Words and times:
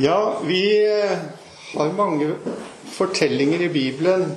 Ja, 0.00 0.38
vi 0.44 0.86
eh, 0.86 1.18
har 1.74 1.92
mange 1.92 2.34
fortellinger 2.92 3.60
i 3.62 3.68
Bibelen 3.68 4.32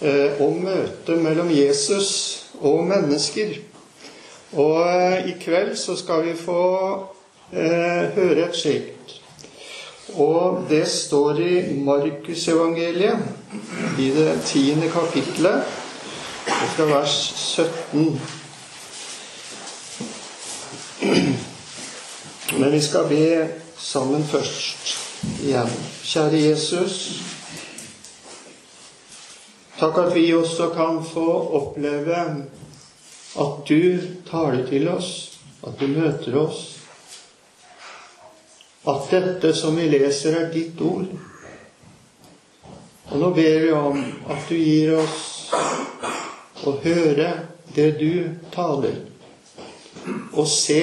eh, 0.00 0.40
om 0.40 0.54
møtet 0.64 1.18
mellom 1.20 1.50
Jesus 1.52 2.12
og 2.64 2.86
mennesker. 2.88 3.58
Og 4.56 4.78
eh, 4.88 5.28
i 5.28 5.34
kveld 5.40 5.74
så 5.76 5.98
skal 6.00 6.24
vi 6.24 6.32
få 6.40 6.62
eh, 7.52 8.08
høre 8.16 8.46
et 8.46 8.56
slikt. 8.56 9.18
Og 10.16 10.64
det 10.70 10.86
står 10.88 11.42
i 11.44 11.60
Markusevangeliet, 11.84 13.20
i 14.00 14.08
det 14.16 14.30
tiende 14.48 14.88
kapitlet, 14.88 15.76
fra 16.72 16.88
vers 16.88 17.18
17. 17.36 18.20
Men 22.56 22.72
vi 22.72 22.80
skal 22.80 23.08
be 23.12 23.30
sammen 23.86 24.24
først 24.24 24.96
igjen. 25.44 25.70
Kjære 26.02 26.40
Jesus. 26.40 26.94
Takk 29.78 29.98
at 30.02 30.14
vi 30.14 30.24
også 30.34 30.70
kan 30.74 30.98
få 31.06 31.26
oppleve 31.58 32.22
at 33.36 33.68
du 33.68 33.98
taler 34.30 34.66
til 34.66 34.88
oss, 34.88 35.38
at 35.66 35.78
du 35.80 35.86
møter 35.92 36.34
oss. 36.40 36.64
At 38.88 39.06
dette 39.10 39.54
som 39.54 39.78
vi 39.78 39.86
leser, 39.92 40.34
er 40.40 40.50
ditt 40.54 40.82
ord. 40.82 41.06
Og 43.06 43.22
nå 43.22 43.30
ber 43.38 43.62
vi 43.62 43.70
om 43.76 44.02
at 44.02 44.50
du 44.50 44.56
gir 44.58 44.96
oss 44.98 45.52
å 46.66 46.74
høre 46.82 47.30
det 47.76 47.90
du 48.00 48.34
taler, 48.50 48.98
og 50.32 50.46
se 50.50 50.82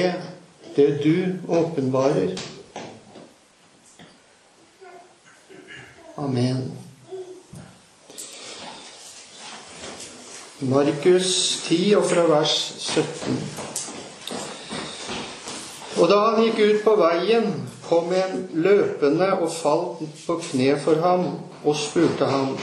det 0.77 0.89
du 1.03 1.39
åpenbarer. 1.51 2.52
Amen. 6.15 6.71
Markus 10.59 11.61
10 11.67 11.95
og 11.97 12.05
fra 12.05 12.21
vers 12.29 12.53
17. 12.79 13.39
Og 15.97 16.09
da 16.09 16.19
han 16.27 16.43
gikk 16.43 16.59
ut 16.61 16.83
på 16.85 16.93
veien, 17.01 17.47
kom 17.87 18.13
en 18.13 18.43
løpende 18.53 19.31
og 19.39 19.49
falt 19.55 20.03
på 20.27 20.37
kne 20.45 20.75
for 20.83 21.01
ham 21.01 21.25
og 21.63 21.75
spurte 21.81 22.29
ham, 22.29 22.57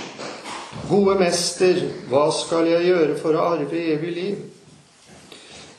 Gode 0.87 1.17
mester, 1.19 1.81
hva 2.07 2.29
skal 2.31 2.69
jeg 2.71 2.87
gjøre 2.87 3.17
for 3.19 3.35
å 3.35 3.49
arve 3.57 3.81
evig 3.97 4.13
liv? 4.15 4.37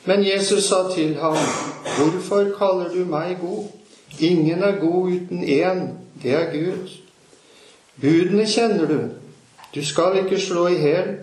Men 0.04 0.26
Jesus 0.26 0.68
sa 0.68 0.84
til 0.92 1.16
ham, 1.20 1.38
Hvorfor 1.96 2.52
kaller 2.58 2.92
du 2.92 3.06
meg 3.08 3.38
god? 3.40 3.70
Ingen 4.20 4.60
er 4.60 4.76
god 4.80 5.16
uten 5.16 5.40
én, 5.40 5.86
det 6.20 6.36
er 6.36 6.52
Gud. 6.52 7.01
Budene 8.00 8.46
kjenner 8.48 8.86
du. 8.86 9.00
Du 9.74 9.84
skal 9.84 10.18
ikke 10.22 10.40
slå 10.40 10.66
i 10.72 10.80
hjel. 10.80 11.14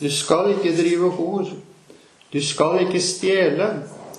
Du 0.00 0.10
skal 0.10 0.52
ikke 0.54 0.74
drive 0.76 1.10
hor. 1.10 1.48
Du 2.32 2.40
skal 2.42 2.80
ikke 2.86 3.00
stjele. 3.02 3.68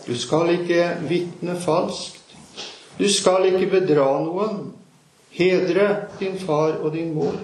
Du 0.08 0.16
skal 0.20 0.50
ikke 0.60 0.90
vitne 1.10 1.58
falskt. 1.60 2.22
Du 3.00 3.08
skal 3.12 3.50
ikke 3.52 3.72
bedra 3.72 4.08
noen. 4.24 4.72
Hedre 5.36 5.88
din 6.20 6.40
far 6.40 6.78
og 6.80 6.94
din 6.94 7.14
mor. 7.14 7.36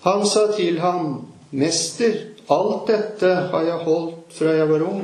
Han 0.00 0.26
sa 0.26 0.46
til 0.56 0.80
ham, 0.80 1.26
Mester, 1.50 2.14
alt 2.50 2.86
dette 2.88 3.34
har 3.52 3.62
jeg 3.66 3.84
holdt 3.84 4.32
fra 4.32 4.54
jeg 4.56 4.68
var 4.70 4.84
ung. 4.86 5.02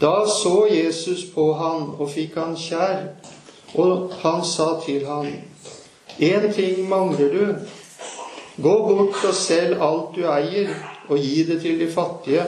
Da 0.00 0.26
så 0.26 0.66
Jesus 0.66 1.22
på 1.34 1.52
han 1.54 1.92
og 1.94 2.10
fikk 2.10 2.34
han 2.40 2.56
kjær, 2.58 3.04
og 3.78 4.10
han 4.24 4.42
sa 4.44 4.66
til 4.86 5.06
ham, 5.06 5.28
Én 6.18 6.52
ting 6.52 6.88
mangler 6.88 7.32
du. 7.32 7.54
Gå 8.62 8.74
bort 8.86 9.24
og 9.26 9.34
selg 9.34 9.80
alt 9.82 10.14
du 10.14 10.22
eier, 10.30 10.70
og 11.08 11.18
gi 11.18 11.42
det 11.42 11.60
til 11.62 11.80
de 11.80 11.88
fattige. 11.90 12.44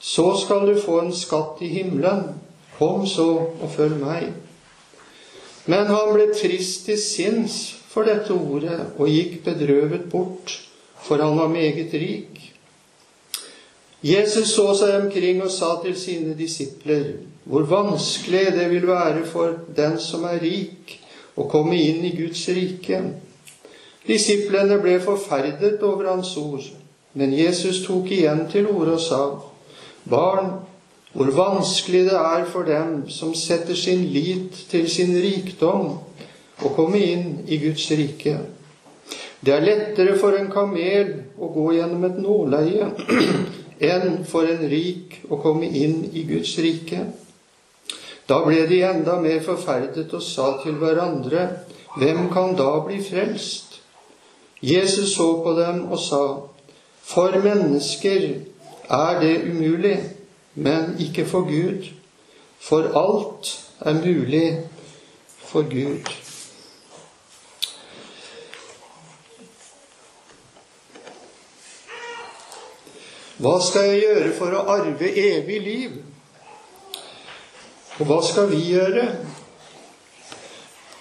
Så 0.00 0.26
skal 0.44 0.66
du 0.68 0.80
få 0.80 1.00
en 1.00 1.14
skatt 1.16 1.62
i 1.64 1.70
himmelen. 1.78 2.34
Kom 2.78 3.06
så 3.06 3.28
og 3.62 3.70
følg 3.72 3.96
meg. 4.02 4.32
Men 5.66 5.88
han 5.88 6.12
ble 6.12 6.28
trist 6.36 6.84
til 6.84 7.00
sinns 7.00 7.56
for 7.88 8.04
dette 8.04 8.34
ordet 8.34 8.80
og 8.98 9.08
gikk 9.08 9.38
bedrøvet 9.46 10.10
bort, 10.12 10.52
for 11.00 11.22
han 11.22 11.38
var 11.38 11.48
meget 11.48 11.94
rik. 11.94 12.40
Jesus 14.04 14.50
så 14.52 14.74
seg 14.76 14.98
omkring 15.06 15.40
og 15.40 15.48
sa 15.48 15.78
til 15.80 15.94
sine 15.96 16.34
disipler, 16.36 17.14
hvor 17.48 17.64
vanskelig 17.70 18.50
det 18.52 18.66
vil 18.74 18.84
være 18.90 19.24
for 19.24 19.54
den 19.76 19.96
som 20.00 20.26
er 20.28 20.42
rik, 20.42 20.98
og 21.36 21.50
komme 21.50 21.78
inn 21.80 22.04
i 22.06 22.14
Guds 22.16 22.44
rike. 22.54 23.00
Disiplene 24.06 24.78
ble 24.82 24.98
forferdet 25.02 25.82
over 25.82 26.10
hans 26.12 26.34
ord, 26.36 26.66
men 27.14 27.32
Jesus 27.34 27.82
tok 27.86 28.10
igjen 28.12 28.44
til 28.52 28.68
orde 28.70 28.98
og 28.98 29.02
sa, 29.02 29.22
Barn, 30.04 30.50
hvor 31.14 31.30
vanskelig 31.32 32.04
det 32.10 32.18
er 32.18 32.44
for 32.50 32.66
dem 32.68 33.06
som 33.08 33.32
setter 33.38 33.74
sin 33.78 34.02
lit 34.12 34.66
til 34.70 34.90
sin 34.90 35.14
rikdom, 35.16 35.94
å 36.62 36.70
komme 36.74 37.00
inn 37.00 37.28
i 37.50 37.58
Guds 37.62 37.86
rike. 37.96 38.36
Det 39.44 39.52
er 39.52 39.64
lettere 39.64 40.14
for 40.18 40.36
en 40.38 40.50
kamel 40.52 41.10
å 41.36 41.50
gå 41.52 41.64
gjennom 41.76 42.04
et 42.06 42.20
nåleie 42.20 42.86
enn 43.94 44.22
for 44.28 44.48
en 44.48 44.62
rik 44.70 45.18
å 45.28 45.40
komme 45.42 45.68
inn 45.68 46.04
i 46.12 46.24
Guds 46.28 46.54
rike. 46.62 47.02
Da 48.28 48.40
ble 48.44 48.64
de 48.68 48.80
enda 48.88 49.18
mer 49.20 49.42
forferdet 49.44 50.12
og 50.16 50.22
sa 50.22 50.54
til 50.62 50.80
hverandre, 50.80 51.48
Hvem 51.94 52.26
kan 52.32 52.56
da 52.58 52.80
bli 52.82 52.98
frelst? 53.02 53.80
Jesus 54.62 55.14
så 55.14 55.42
på 55.44 55.52
dem 55.60 55.84
og 55.92 55.98
sa, 55.98 56.22
For 57.02 57.38
mennesker 57.42 58.40
er 58.90 59.20
det 59.20 59.44
umulig, 59.50 60.00
men 60.54 60.96
ikke 60.98 61.26
for 61.26 61.46
Gud. 61.46 61.86
For 62.58 62.90
alt 62.98 63.52
er 63.80 63.94
mulig 63.94 64.60
for 65.38 65.62
Gud. 65.62 66.10
Hva 73.38 73.54
skal 73.60 73.88
jeg 73.90 74.00
gjøre 74.00 74.34
for 74.38 74.54
å 74.56 74.66
arve 74.78 75.10
evig 75.10 75.60
liv? 75.60 76.13
Og 78.00 78.08
hva 78.08 78.18
skal 78.26 78.50
vi 78.50 78.60
gjøre? 78.72 79.06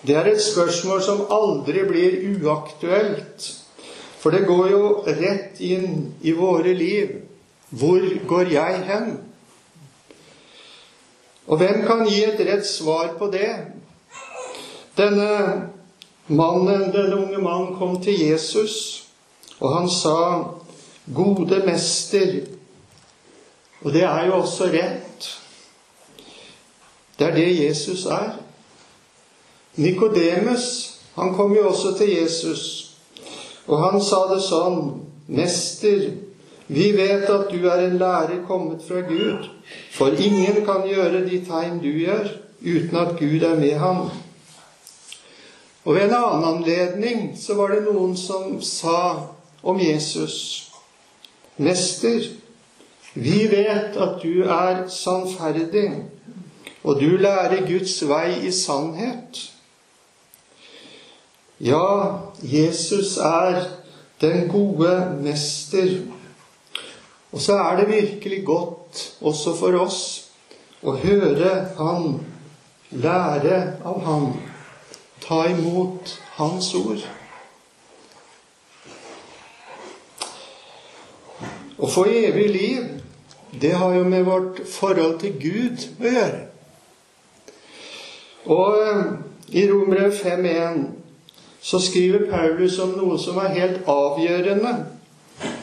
Det 0.04 0.16
er 0.20 0.28
et 0.30 0.42
spørsmål 0.44 1.02
som 1.02 1.26
aldri 1.32 1.86
blir 1.88 2.18
uaktuelt. 2.38 3.48
For 4.20 4.32
det 4.32 4.46
går 4.48 4.68
jo 4.72 4.84
rett 5.08 5.62
inn 5.64 6.14
i 6.22 6.32
våre 6.38 6.74
liv. 6.78 7.16
Hvor 7.74 8.04
går 8.28 8.52
jeg 8.54 8.84
hen? 8.88 9.16
Og 11.48 11.58
hvem 11.60 11.82
kan 11.88 12.06
gi 12.08 12.22
et 12.24 12.44
rett 12.48 12.68
svar 12.68 13.16
på 13.20 13.28
det? 13.34 13.50
Denne 14.96 15.30
mannen, 16.28 16.92
denne 16.94 17.18
unge 17.18 17.42
mannen 17.42 17.74
kom 17.80 17.98
til 18.04 18.20
Jesus, 18.20 19.08
og 19.60 19.74
han 19.76 19.90
sa, 19.90 20.44
'Gode 21.14 21.64
mester'. 21.66 22.48
Og 23.82 23.94
det 23.94 24.04
er 24.04 24.26
jo 24.26 24.34
også 24.34 24.64
rett. 24.64 25.13
Det 27.20 27.28
er 27.28 27.36
det 27.36 27.66
Jesus 27.66 28.06
er. 28.06 28.38
Nikodemus, 29.76 30.94
han 31.16 31.34
kom 31.34 31.56
jo 31.56 31.68
også 31.68 31.98
til 31.98 32.10
Jesus, 32.10 32.96
og 33.68 33.80
han 33.84 34.02
sa 34.02 34.26
det 34.34 34.42
sånn 34.46 34.80
Mester, 35.34 36.12
vi 36.68 36.90
vet 36.96 37.30
at 37.30 37.50
du 37.52 37.68
er 37.70 37.86
en 37.86 37.98
lærer 38.00 38.44
kommet 38.48 38.84
fra 38.88 39.02
Gud, 39.08 39.48
for 39.94 40.14
ingen 40.14 40.64
kan 40.66 40.88
gjøre 40.88 41.24
de 41.28 41.40
tegn 41.46 41.80
du 41.84 41.90
gjør, 41.92 42.28
uten 42.64 42.98
at 42.98 43.16
Gud 43.20 43.44
er 43.44 43.56
med 43.60 43.78
ham. 43.80 44.06
Og 45.84 45.96
ved 45.96 46.08
en 46.08 46.16
annen 46.18 46.46
anledning 46.48 47.26
så 47.40 47.58
var 47.60 47.74
det 47.74 47.84
noen 47.88 48.16
som 48.18 48.62
sa 48.64 49.00
om 49.64 49.80
Jesus 49.80 50.70
Mester, 51.58 52.24
vi 53.14 53.44
vet 53.52 53.98
at 54.02 54.24
du 54.24 54.42
er 54.50 54.88
sannferdig, 54.90 55.90
og 56.84 57.00
du 57.00 57.16
lærer 57.18 57.64
Guds 57.68 57.96
vei 58.08 58.44
i 58.48 58.52
sannhet. 58.52 59.40
Ja, 61.64 62.20
Jesus 62.44 63.18
er 63.18 63.64
den 64.22 64.50
gode 64.52 65.18
mester. 65.24 65.96
Og 67.32 67.42
så 67.42 67.56
er 67.56 67.80
det 67.80 67.88
virkelig 67.88 68.46
godt 68.46 69.16
også 69.22 69.56
for 69.56 69.80
oss 69.80 70.02
å 70.84 70.98
høre 71.00 71.52
Han, 71.80 72.20
lære 72.92 73.60
av 73.88 74.04
Han, 74.06 74.34
ta 75.24 75.46
imot 75.50 76.18
Hans 76.36 76.74
ord. 76.76 77.04
Å 81.80 81.90
få 81.90 82.06
evig 82.12 82.50
liv, 82.52 82.90
det 83.62 83.74
har 83.80 83.96
jo 83.96 84.04
med 84.04 84.28
vårt 84.28 84.66
forhold 84.70 85.22
til 85.24 85.40
Gud 85.40 85.88
å 86.00 86.12
gjøre. 86.12 86.42
Og 88.46 88.78
eh, 88.82 89.04
i 89.50 89.66
Romere 89.72 90.10
5.1 90.12 90.86
så 91.62 91.80
skriver 91.80 92.30
Paulus 92.32 92.80
om 92.84 92.96
noe 92.98 93.20
som 93.20 93.38
er 93.40 93.56
helt 93.56 93.88
avgjørende 93.88 94.74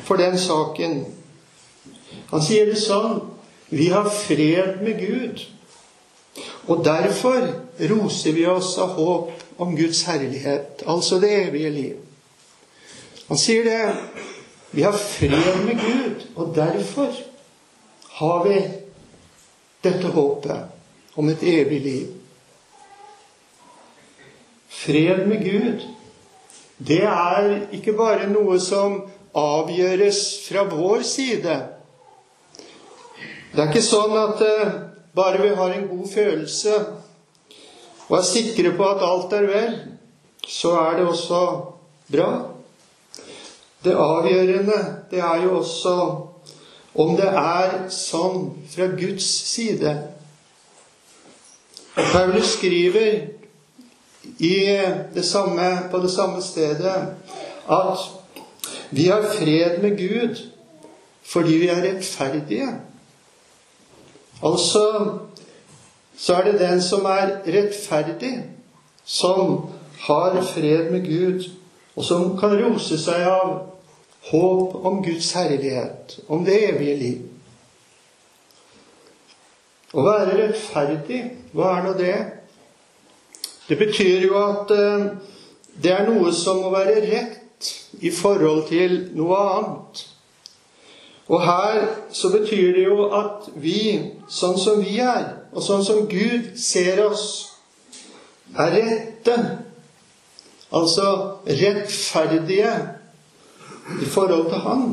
for 0.06 0.16
den 0.16 0.38
saken. 0.38 1.02
Han 2.30 2.42
sier 2.42 2.70
det 2.70 2.80
sånn 2.80 3.20
Vi 3.70 3.86
har 3.92 4.08
fred 4.10 4.80
med 4.82 4.98
Gud. 4.98 5.42
Og 6.66 6.80
derfor 6.84 7.44
roser 7.90 8.34
vi 8.34 8.46
oss 8.46 8.72
av 8.82 8.96
håp 8.96 9.60
om 9.62 9.76
Guds 9.76 10.02
herlighet, 10.08 10.82
altså 10.86 11.20
det 11.22 11.30
evige 11.44 11.70
liv. 11.70 11.96
Han 13.28 13.38
sier 13.38 13.64
det. 13.64 13.94
Vi 14.72 14.82
har 14.82 14.96
fred 14.96 15.64
med 15.66 15.78
Gud, 15.78 16.26
og 16.34 16.54
derfor 16.56 17.14
har 18.18 18.44
vi 18.48 18.58
dette 19.84 20.10
håpet 20.14 21.16
om 21.18 21.28
et 21.28 21.42
evig 21.42 21.80
liv. 21.80 22.19
Fred 24.80 25.26
med 25.28 25.42
Gud, 25.44 25.82
det 26.78 27.02
er 27.04 27.50
ikke 27.76 27.92
bare 27.92 28.30
noe 28.30 28.56
som 28.62 29.02
avgjøres 29.36 30.20
fra 30.46 30.62
vår 30.70 31.02
side. 31.04 31.56
Det 33.50 33.60
er 33.60 33.68
ikke 33.68 33.82
sånn 33.84 34.14
at 34.16 34.40
uh, 34.40 34.70
bare 35.12 35.42
vi 35.42 35.50
har 35.58 35.74
en 35.74 35.88
god 35.90 36.06
følelse 36.08 36.78
og 38.08 38.16
er 38.18 38.26
sikre 38.26 38.72
på 38.78 38.86
at 38.88 39.04
alt 39.06 39.34
er 39.36 39.44
vel, 39.46 39.74
så 40.48 40.72
er 40.80 40.96
det 40.98 41.04
også 41.06 41.42
bra. 42.10 42.30
Det 43.84 43.92
avgjørende, 43.94 44.78
det 45.10 45.20
er 45.20 45.44
jo 45.44 45.58
også 45.60 45.94
om 46.94 47.12
det 47.20 47.28
er 47.28 47.76
sånn 47.94 48.48
fra 48.72 48.88
Guds 48.98 49.28
side. 49.52 49.92
Paulus 51.94 52.56
skriver 52.56 53.39
det 55.14 55.24
samme, 55.24 55.88
på 55.90 55.98
det 55.98 56.10
samme 56.10 56.42
stedet 56.42 57.16
at 57.70 57.98
vi 58.90 59.06
har 59.06 59.22
fred 59.22 59.82
med 59.82 59.98
Gud 59.98 60.36
fordi 61.22 61.56
vi 61.56 61.68
er 61.68 61.82
rettferdige. 61.82 62.68
Altså 64.42 65.18
så 66.20 66.34
er 66.34 66.44
det 66.44 66.60
den 66.60 66.82
som 66.82 67.04
er 67.04 67.38
rettferdig, 67.46 68.44
som 69.04 69.70
har 70.00 70.42
fred 70.42 70.90
med 70.90 71.06
Gud, 71.06 71.44
og 71.96 72.04
som 72.04 72.36
kan 72.38 72.52
rose 72.60 72.98
seg 73.00 73.24
av 73.24 73.54
håp 74.28 74.74
om 74.84 75.00
Guds 75.04 75.32
herlighet, 75.32 76.18
om 76.28 76.44
det 76.44 76.58
evige 76.68 76.96
liv. 76.96 77.22
Å 79.96 80.04
være 80.04 80.36
rettferdig, 80.42 81.22
hva 81.56 81.72
er 81.78 81.88
nå 81.88 81.96
det? 81.98 82.18
Det 83.70 83.78
betyr 83.78 84.24
jo 84.26 84.34
at 84.42 84.70
eh, 84.74 85.04
det 85.82 85.92
er 85.94 86.08
noe 86.08 86.32
som 86.34 86.58
må 86.64 86.72
være 86.74 87.04
rett 87.06 87.68
i 88.02 88.10
forhold 88.10 88.64
til 88.66 88.96
noe 89.14 89.36
annet. 89.38 90.00
Og 91.30 91.44
her 91.46 91.84
så 92.10 92.32
betyr 92.34 92.72
det 92.74 92.88
jo 92.88 93.04
at 93.14 93.46
vi, 93.62 93.82
sånn 94.26 94.58
som 94.58 94.82
vi 94.82 94.96
er, 94.98 95.28
og 95.54 95.62
sånn 95.62 95.84
som 95.86 96.08
Gud 96.10 96.56
ser 96.58 96.98
oss, 97.04 97.26
er 98.58 98.74
rette. 98.74 99.36
Altså 100.74 101.06
rettferdige 101.46 102.74
i 104.02 104.10
forhold 104.10 104.50
til 104.50 104.64
Han. 104.66 104.84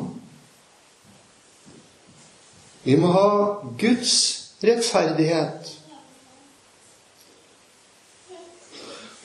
Vi 2.86 2.96
må 3.02 3.10
ha 3.18 3.30
Guds 3.82 4.14
rettferdighet. 4.62 5.77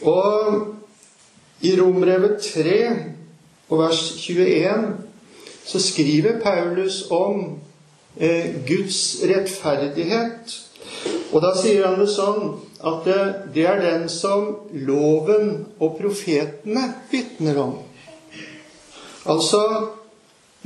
Og 0.03 0.67
i 1.63 1.73
Rombrevet 1.79 2.43
3 2.43 2.79
og 3.69 3.79
vers 3.79 4.03
21 4.19 4.97
så 5.65 5.81
skriver 5.83 6.41
Paulus 6.43 7.05
om 7.11 7.59
eh, 8.17 8.55
Guds 8.67 9.23
rettferdighet. 9.23 10.59
Og 11.33 11.43
da 11.43 11.53
sier 11.57 11.87
han 11.87 12.01
det 12.01 12.11
sånn 12.13 12.57
at 12.83 13.07
det, 13.07 13.21
det 13.55 13.67
er 13.71 13.81
den 13.81 14.09
som 14.11 14.49
loven 14.75 15.53
og 15.79 15.95
profetene 16.01 16.89
vitner 17.13 17.61
om. 17.63 17.77
Altså, 19.31 19.63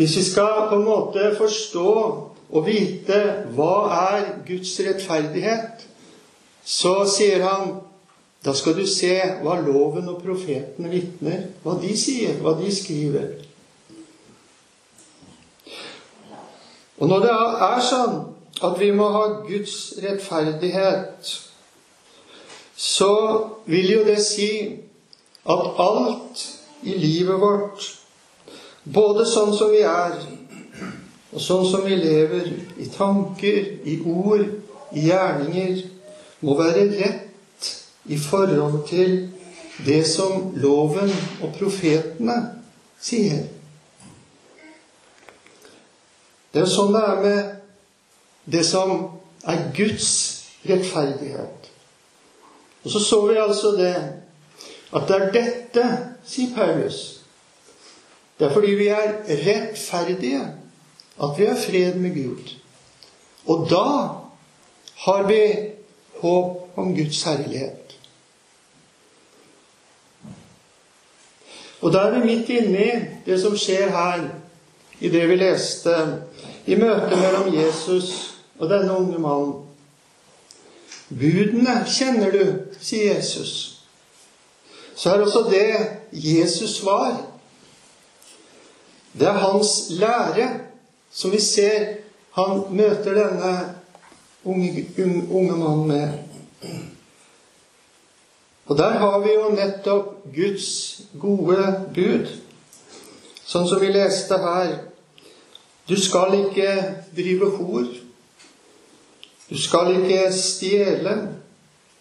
hvis 0.00 0.16
vi 0.16 0.24
skal 0.30 0.70
på 0.70 0.80
en 0.80 0.88
måte 0.88 1.28
forstå 1.36 1.92
og 2.46 2.64
vite 2.66 3.20
hva 3.56 3.74
er 4.14 4.30
Guds 4.48 4.72
rettferdighet, 4.80 5.84
så 6.64 7.02
sier 7.10 7.44
han 7.44 7.76
da 8.44 8.54
skal 8.54 8.76
du 8.76 8.86
se 8.86 9.14
hva 9.42 9.56
loven 9.64 10.08
og 10.12 10.20
profetene 10.22 10.90
vitner, 10.92 11.48
hva 11.64 11.76
de 11.82 11.92
sier, 11.98 12.38
hva 12.42 12.54
de 12.60 12.70
skriver. 12.72 13.32
Og 16.96 17.10
når 17.10 17.26
det 17.26 17.34
er 17.66 17.82
sånn 17.84 18.14
at 18.64 18.78
vi 18.80 18.92
må 18.96 19.08
ha 19.12 19.24
Guds 19.44 19.96
rettferdighet, 20.00 21.32
så 22.76 23.12
vil 23.68 23.90
jo 23.90 24.04
det 24.06 24.20
si 24.24 24.50
at 25.46 25.80
alt 25.82 26.44
i 26.86 26.96
livet 26.96 27.40
vårt, 27.40 27.84
både 28.84 29.26
sånn 29.28 29.52
som 29.56 29.72
vi 29.72 29.82
er, 29.84 30.16
og 31.32 31.42
sånn 31.42 31.66
som 31.68 31.84
vi 31.84 31.98
lever, 31.98 32.48
i 32.80 32.88
tanker, 32.92 33.60
i 33.84 33.98
ord, 34.06 34.46
i 34.96 35.08
gjerninger, 35.08 35.82
må 36.46 36.56
være 36.56 36.88
rett 36.94 37.22
i 38.08 38.18
forhold 38.18 38.88
til 38.88 39.28
det 39.86 40.06
som 40.08 40.52
loven 40.56 41.10
og 41.42 41.52
profetene 41.58 42.36
sier. 43.02 43.44
Det 46.54 46.62
er 46.62 46.70
sånn 46.70 46.94
det 46.94 47.02
er 47.04 47.22
med 47.24 47.40
det 48.46 48.62
som 48.64 48.92
er 49.44 49.66
Guds 49.76 50.10
rettferdighet. 50.66 51.70
Og 52.84 52.92
så 52.94 53.02
så 53.02 53.20
vi 53.26 53.36
altså 53.42 53.74
det 53.76 53.96
at 54.94 55.08
det 55.08 55.16
er 55.16 55.32
dette, 55.34 55.84
sier 56.26 56.54
Paulus. 56.54 57.00
Det 58.38 58.46
er 58.46 58.52
fordi 58.54 58.74
vi 58.78 58.86
er 58.92 59.18
rettferdige 59.26 60.42
at 61.22 61.38
vi 61.38 61.48
har 61.48 61.58
fred 61.58 61.98
med 62.00 62.14
Gud. 62.14 62.54
Og 63.46 63.66
da 63.70 63.86
har 65.06 65.26
vi 65.28 65.40
håp 66.20 66.78
om 66.78 66.94
Guds 66.96 67.22
herlighet. 67.22 67.85
Og 71.80 71.92
da 71.92 72.06
er 72.06 72.16
vi 72.16 72.24
midt 72.24 72.48
inne 72.48 72.84
i 72.84 72.92
det 73.26 73.40
som 73.42 73.56
skjer 73.58 73.90
her, 73.92 74.24
i 75.00 75.10
det 75.12 75.26
vi 75.28 75.36
leste, 75.36 75.94
i 76.66 76.74
møtet 76.78 77.18
mellom 77.20 77.52
Jesus 77.54 78.10
og 78.58 78.70
denne 78.70 78.96
unge 78.96 79.20
mannen. 79.20 79.54
Budene 81.08 81.82
kjenner 81.86 82.32
du, 82.32 82.44
sier 82.80 83.14
Jesus. 83.14 83.52
Så 84.96 85.12
er 85.12 85.22
også 85.22 85.44
det 85.50 85.68
Jesus 86.12 86.80
var. 86.84 87.20
Det 89.12 89.28
er 89.28 89.44
hans 89.44 89.86
lære 89.90 90.48
som 91.12 91.32
vi 91.32 91.40
ser 91.40 91.86
han 92.36 92.64
møter 92.70 93.14
denne 93.16 93.52
unge, 94.44 94.86
unge 95.30 95.56
mannen 95.56 95.88
med. 95.88 96.08
Og 98.66 98.78
der 98.78 98.98
har 98.98 99.18
vi 99.18 99.30
jo 99.34 99.48
nettopp 99.54 100.34
Guds 100.34 101.00
gode 101.20 101.58
bud. 101.94 102.26
Sånn 103.46 103.68
som 103.70 103.78
vi 103.80 103.92
leste 103.94 104.38
her. 104.42 104.72
Du 105.86 105.94
skal 106.02 106.34
ikke 106.40 106.72
drive 107.14 107.50
hor. 107.60 107.86
Du 109.46 109.58
skal 109.62 109.92
ikke 110.00 110.32
stjele. 110.34 111.14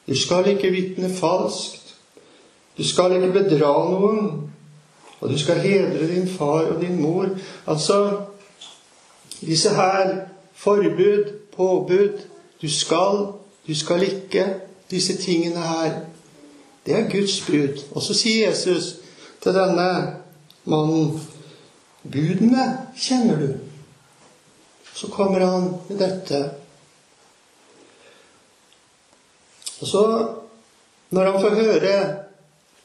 Du 0.09 0.15
skal 0.17 0.49
ikke 0.55 0.73
vitne 0.73 1.11
falskt. 1.13 1.93
Du 2.77 2.83
skal 2.83 3.13
ikke 3.13 3.33
bedra 3.35 3.75
noen. 3.91 4.31
Og 5.21 5.29
du 5.29 5.37
skal 5.37 5.61
hedre 5.61 6.09
din 6.09 6.25
far 6.27 6.65
og 6.73 6.81
din 6.81 6.97
mor. 7.01 7.29
Altså 7.69 8.25
disse 9.41 9.69
her 9.69 10.25
forbud, 10.53 11.33
påbud 11.55 12.25
Du 12.61 12.69
skal, 12.69 13.27
du 13.67 13.75
skal 13.75 14.03
ikke. 14.03 14.45
Disse 14.89 15.17
tingene 15.17 15.61
her 15.61 16.14
det 16.85 16.93
er 16.93 17.09
Guds 17.09 17.39
bud. 17.47 17.81
Og 17.91 18.01
så 18.01 18.13
sier 18.17 18.49
Jesus 18.49 18.95
til 19.43 19.55
denne 19.55 19.89
mannen 20.69 21.15
Budene 22.05 22.65
kjenner 23.01 23.39
du. 23.41 23.47
Så 24.93 25.09
kommer 25.09 25.41
han 25.41 25.71
med 25.89 25.97
dette. 25.97 26.41
Og 29.81 29.87
så, 29.89 30.03
når 31.09 31.31
han 31.31 31.41
får 31.41 31.57
høre 31.57 31.95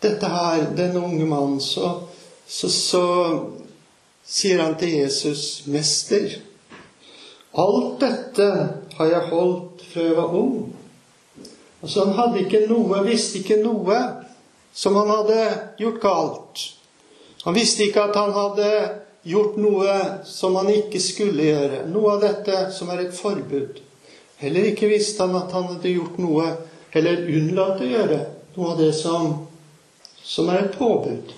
dette 0.03 0.33
her, 0.33 0.65
den 0.77 0.97
unge 0.97 1.27
mannen, 1.29 1.61
så, 1.61 1.93
så, 2.49 2.71
så 2.73 3.05
sier 4.25 4.63
han 4.63 4.79
til 4.81 4.97
Jesus, 5.03 5.63
'Mester, 5.67 6.41
alt 7.53 8.01
dette 8.01 8.51
har 8.97 9.13
jeg 9.13 9.29
holdt 9.29 9.85
fra 9.93 10.09
jeg 10.09 10.17
var 10.17 10.37
ung.' 10.41 10.80
Altså, 11.81 12.05
han 12.05 12.17
hadde 12.19 12.45
ikke 12.45 12.67
noe, 12.69 13.01
visste 13.07 13.41
ikke 13.41 13.61
noe 13.63 13.99
som 14.77 14.97
han 15.01 15.11
hadde 15.11 15.45
gjort 15.81 16.03
galt. 16.03 16.65
Han 17.45 17.57
visste 17.57 17.87
ikke 17.87 18.05
at 18.11 18.19
han 18.21 18.35
hadde 18.37 18.73
gjort 19.27 19.57
noe 19.61 19.95
som 20.29 20.57
han 20.61 20.69
ikke 20.73 21.01
skulle 21.03 21.49
gjøre. 21.49 21.85
Noe 21.93 22.17
av 22.17 22.25
dette 22.25 22.67
som 22.77 22.93
er 22.93 23.07
et 23.07 23.17
forbud. 23.17 23.81
Heller 24.41 24.71
ikke 24.71 24.89
visste 24.93 25.25
han 25.25 25.37
at 25.37 25.53
han 25.57 25.69
hadde 25.73 25.93
gjort 25.93 26.21
noe, 26.21 26.47
eller 26.97 27.27
unnlatt 27.29 27.83
å 27.85 27.89
gjøre 27.89 28.21
noe 28.57 28.73
av 28.73 28.81
det 28.81 28.93
som, 28.97 29.35
som 30.25 30.49
er 30.53 30.65
et 30.65 30.79
påbud. 30.79 31.35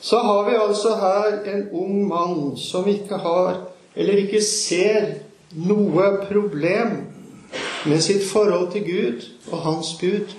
Så 0.00 0.20
har 0.22 0.44
vi 0.46 0.56
altså 0.60 0.94
her 1.00 1.40
en 1.50 1.68
ung 1.74 2.04
mann 2.08 2.40
som 2.60 2.86
ikke 2.88 3.18
har, 3.20 3.62
eller 3.96 4.22
ikke 4.22 4.42
ser, 4.44 5.14
noe 5.56 6.08
problem 6.26 6.96
med 7.84 8.00
sitt 8.02 8.24
forhold 8.30 8.72
til 8.72 8.84
Gud 8.84 9.26
og 9.52 9.58
hans 9.62 9.94
bud. 10.00 10.34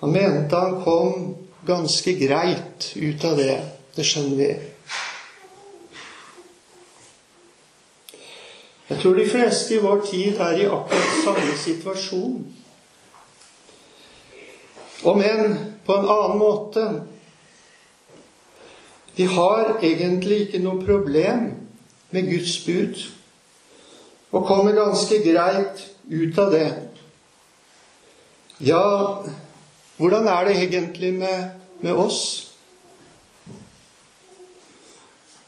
Han 0.00 0.12
mente 0.12 0.56
han 0.56 0.80
kom 0.84 1.36
ganske 1.66 2.14
greit 2.26 2.92
ut 2.96 3.24
av 3.24 3.36
det. 3.38 3.60
Det 3.96 4.06
skjønner 4.06 4.36
vi. 4.36 4.50
Jeg 8.88 9.00
tror 9.00 9.14
de 9.14 9.28
fleste 9.30 9.74
i 9.74 9.80
vår 9.80 10.02
tid 10.10 10.40
er 10.40 10.58
i 10.58 10.66
akkurat 10.66 11.14
samme 11.24 11.54
situasjon. 11.56 12.42
Om 15.04 15.22
enn 15.22 15.56
på 15.86 15.96
en 15.96 16.10
annen 16.16 16.38
måte. 16.38 16.84
De 19.16 19.26
har 19.28 19.78
egentlig 19.82 20.46
ikke 20.46 20.62
noe 20.62 20.84
problem 20.84 21.48
med 22.10 22.28
Guds 22.28 22.58
bud 22.66 23.00
og 24.32 24.46
kommer 24.48 24.72
ganske 24.76 25.20
greit 25.24 25.82
ut 26.08 26.38
av 26.38 26.52
det. 26.52 26.68
Ja, 28.62 29.22
hvordan 29.98 30.28
er 30.28 30.48
det 30.48 30.56
egentlig 30.62 31.12
med, 31.14 31.50
med 31.80 31.92
oss? 31.92 32.22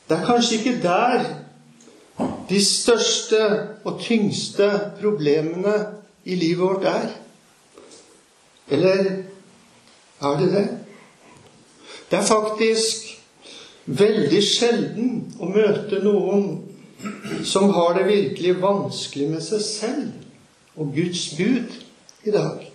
Det 0.09 0.19
er 0.19 0.26
kanskje 0.26 0.59
ikke 0.59 0.83
der 0.83 1.25
de 2.49 2.61
største 2.64 3.41
og 3.88 4.00
tyngste 4.05 4.69
problemene 5.00 5.75
i 6.25 6.37
livet 6.37 6.61
vårt 6.61 6.85
er? 6.85 7.09
Eller 8.69 9.00
er 10.21 10.38
det 10.41 10.50
det? 10.53 10.69
Det 12.11 12.19
er 12.19 12.29
faktisk 12.29 13.11
veldig 13.87 14.43
sjelden 14.45 15.11
å 15.41 15.49
møte 15.49 16.00
noen 16.05 16.74
som 17.45 17.71
har 17.75 17.95
det 17.99 18.07
virkelig 18.09 18.55
vanskelig 18.63 19.29
med 19.31 19.43
seg 19.45 19.63
selv 19.65 20.77
og 20.77 20.95
Guds 20.95 21.27
bud 21.39 21.75
i 22.25 22.33
dag. 22.35 22.71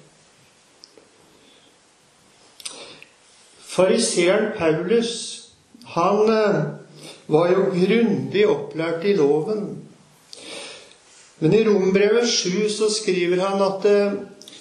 Fariseeren 3.70 4.52
Paulus, 4.58 5.12
han 5.96 6.30
eh, 6.34 6.64
var 7.32 7.52
jo 7.54 7.68
grundig 7.74 8.48
opplært 8.50 9.06
i 9.08 9.14
loven. 9.16 9.68
Men 11.40 11.54
i 11.56 11.62
Rombrevet 11.68 12.28
7 12.28 12.68
så 12.74 12.90
skriver 12.92 13.40
han 13.46 13.62
at 13.64 13.86
eh, 13.88 14.18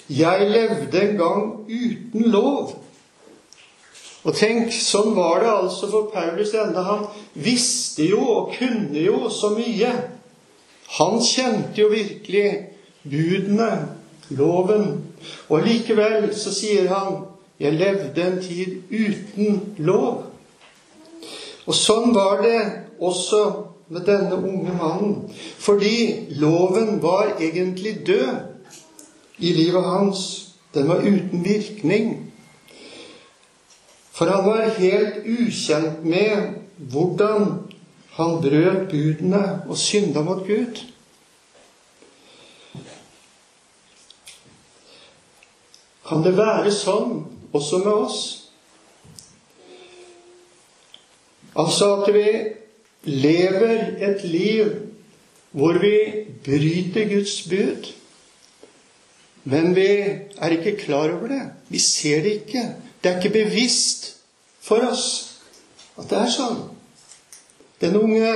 'jeg 0.08 0.50
levde 0.50 1.02
en 1.02 1.16
gang 1.16 1.42
uten 1.68 2.30
lov'. 2.32 2.76
Og 4.28 4.36
tenk, 4.36 4.74
sånn 4.74 5.14
var 5.16 5.40
det 5.40 5.48
altså 5.48 5.88
for 5.88 6.10
Paulus 6.12 6.52
enda 6.52 6.82
han 6.84 7.06
visste 7.32 8.04
jo 8.10 8.20
og 8.20 8.50
kunne 8.58 9.00
jo 9.00 9.30
så 9.32 9.54
mye. 9.54 9.92
Han 10.98 11.16
kjente 11.24 11.80
jo 11.80 11.88
virkelig 11.88 12.50
budene, 13.08 13.70
loven. 14.36 14.90
Og 15.48 15.64
likevel 15.64 16.28
så 16.36 16.52
sier 16.52 16.90
han 16.92 17.24
'jeg 17.58 17.72
levde 17.72 18.22
en 18.22 18.38
tid 18.42 18.82
uten 18.92 19.74
lov'. 19.78 20.22
Og 21.66 21.74
sånn 21.74 22.14
var 22.14 22.42
det 22.42 22.60
også 23.00 23.64
med 23.88 24.06
denne 24.06 24.36
unge 24.36 24.72
mannen. 24.76 25.32
Fordi 25.58 26.26
loven 26.30 27.02
var 27.02 27.36
egentlig 27.40 28.06
død 28.06 28.36
i 29.38 29.52
livet 29.52 29.84
hans. 29.84 30.48
Den 30.74 30.88
var 30.88 30.96
uten 30.96 31.44
virkning. 31.44 32.27
For 34.18 34.26
han 34.26 34.42
var 34.42 34.72
helt 34.80 35.20
ukjent 35.22 36.02
med 36.02 36.56
hvordan 36.90 37.52
han 38.16 38.40
brøt 38.42 38.88
budene 38.90 39.42
og 39.70 39.78
synda 39.78 40.24
mot 40.26 40.40
Gud. 40.46 40.80
Kan 46.08 46.24
det 46.24 46.34
være 46.34 46.72
sånn 46.74 47.20
også 47.54 47.78
med 47.84 47.92
oss? 47.92 48.18
Altså 51.58 51.92
at 52.00 52.10
vi 52.14 52.26
lever 53.06 54.02
et 54.02 54.26
liv 54.26 54.74
hvor 55.54 55.78
vi 55.78 55.94
bryter 56.42 57.06
Guds 57.14 57.38
bud. 57.46 57.92
Men 59.48 59.72
vi 59.78 59.88
er 59.94 60.58
ikke 60.58 60.74
klar 60.82 61.14
over 61.14 61.30
det. 61.30 61.42
Vi 61.70 61.78
ser 61.78 62.26
det 62.26 62.40
ikke. 62.42 62.66
Det 63.02 63.10
er 63.10 63.18
ikke 63.18 63.36
bevisst 63.44 64.16
for 64.60 64.82
oss 64.90 65.06
at 65.98 66.08
det 66.10 66.18
er 66.18 66.32
sånn. 66.32 66.58
Den 67.82 67.96
unge 67.98 68.32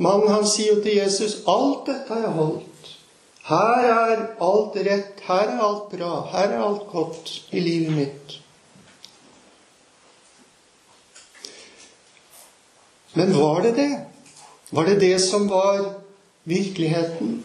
mannen 0.00 0.32
han 0.32 0.46
sier 0.48 0.76
jo 0.76 0.82
til 0.84 0.98
Jesus 1.00 1.42
alt 1.48 1.86
dette 1.88 2.12
har 2.12 2.24
jeg 2.26 2.36
holdt. 2.38 2.92
Her 3.48 3.86
er 3.88 4.24
alt 4.44 4.76
rett, 4.88 5.22
her 5.24 5.54
er 5.54 5.62
alt 5.64 5.88
bra, 5.92 6.12
her 6.32 6.52
er 6.52 6.64
alt 6.64 6.84
godt 6.92 7.32
i 7.56 7.62
livet 7.64 7.96
mitt. 7.96 8.34
Men 13.16 13.32
var 13.36 13.62
det 13.64 13.72
det? 13.76 13.92
Var 14.70 14.84
det 14.84 14.98
det 15.00 15.14
som 15.24 15.48
var 15.48 15.94
virkeligheten? 16.44 17.40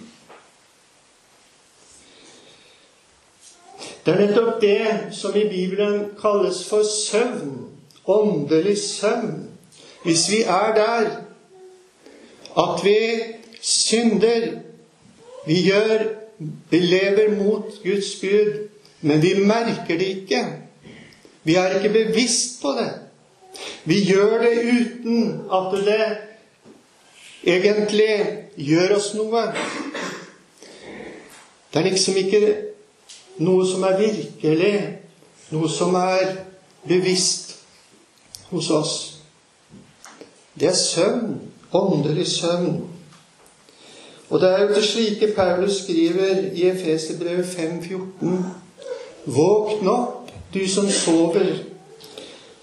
Det 4.05 4.13
er 4.13 4.19
nettopp 4.19 4.61
det 4.61 4.87
som 5.15 5.35
i 5.35 5.47
Bibelen 5.49 6.09
kalles 6.21 6.63
for 6.67 6.83
søvn. 6.83 7.69
Åndelig 8.07 8.77
søvn. 8.77 9.49
Hvis 10.03 10.31
vi 10.31 10.41
er 10.41 10.73
der 10.75 11.05
at 12.63 12.83
vi 12.83 12.97
synder, 13.61 14.49
vi 15.47 15.61
gjør 15.63 16.03
Vi 16.69 16.79
lever 16.79 17.35
mot 17.43 17.83
Guds 17.83 18.15
bud, 18.21 18.67
men 19.01 19.21
vi 19.21 19.33
merker 19.45 19.97
det 19.97 20.07
ikke. 20.07 20.45
Vi 21.43 21.55
er 21.55 21.75
ikke 21.75 21.93
bevisst 21.93 22.61
på 22.61 22.73
det. 22.77 22.89
Vi 23.85 24.01
gjør 24.03 24.41
det 24.41 24.53
uten 24.73 25.41
at 25.53 25.77
det 25.85 26.17
egentlig 27.43 28.15
gjør 28.57 28.95
oss 28.95 29.13
noe. 29.13 29.43
Det 31.73 31.81
er 31.81 31.89
liksom 31.89 32.17
ikke 32.17 32.41
noe 33.37 33.65
som 33.67 33.83
er 33.83 33.97
virkelig, 33.97 34.75
noe 35.53 35.69
som 35.69 35.95
er 35.95 36.35
bevisst 36.87 37.55
hos 38.51 38.69
oss. 38.69 38.95
Det 40.59 40.69
er 40.69 40.77
søvn, 40.77 41.39
åndelig 41.73 42.27
søvn. 42.27 42.83
Og 44.29 44.41
det 44.41 44.49
er 44.49 44.61
jo 44.61 44.75
det 44.75 44.83
slike 44.83 45.33
Paulus 45.35 45.83
skriver 45.83 46.51
i 46.53 46.67
Efeserbrevet 46.69 47.45
5,14.: 47.45 48.43
Våkn 49.25 49.87
opp, 49.87 50.31
du 50.53 50.67
som 50.69 50.89
sover. 50.89 51.53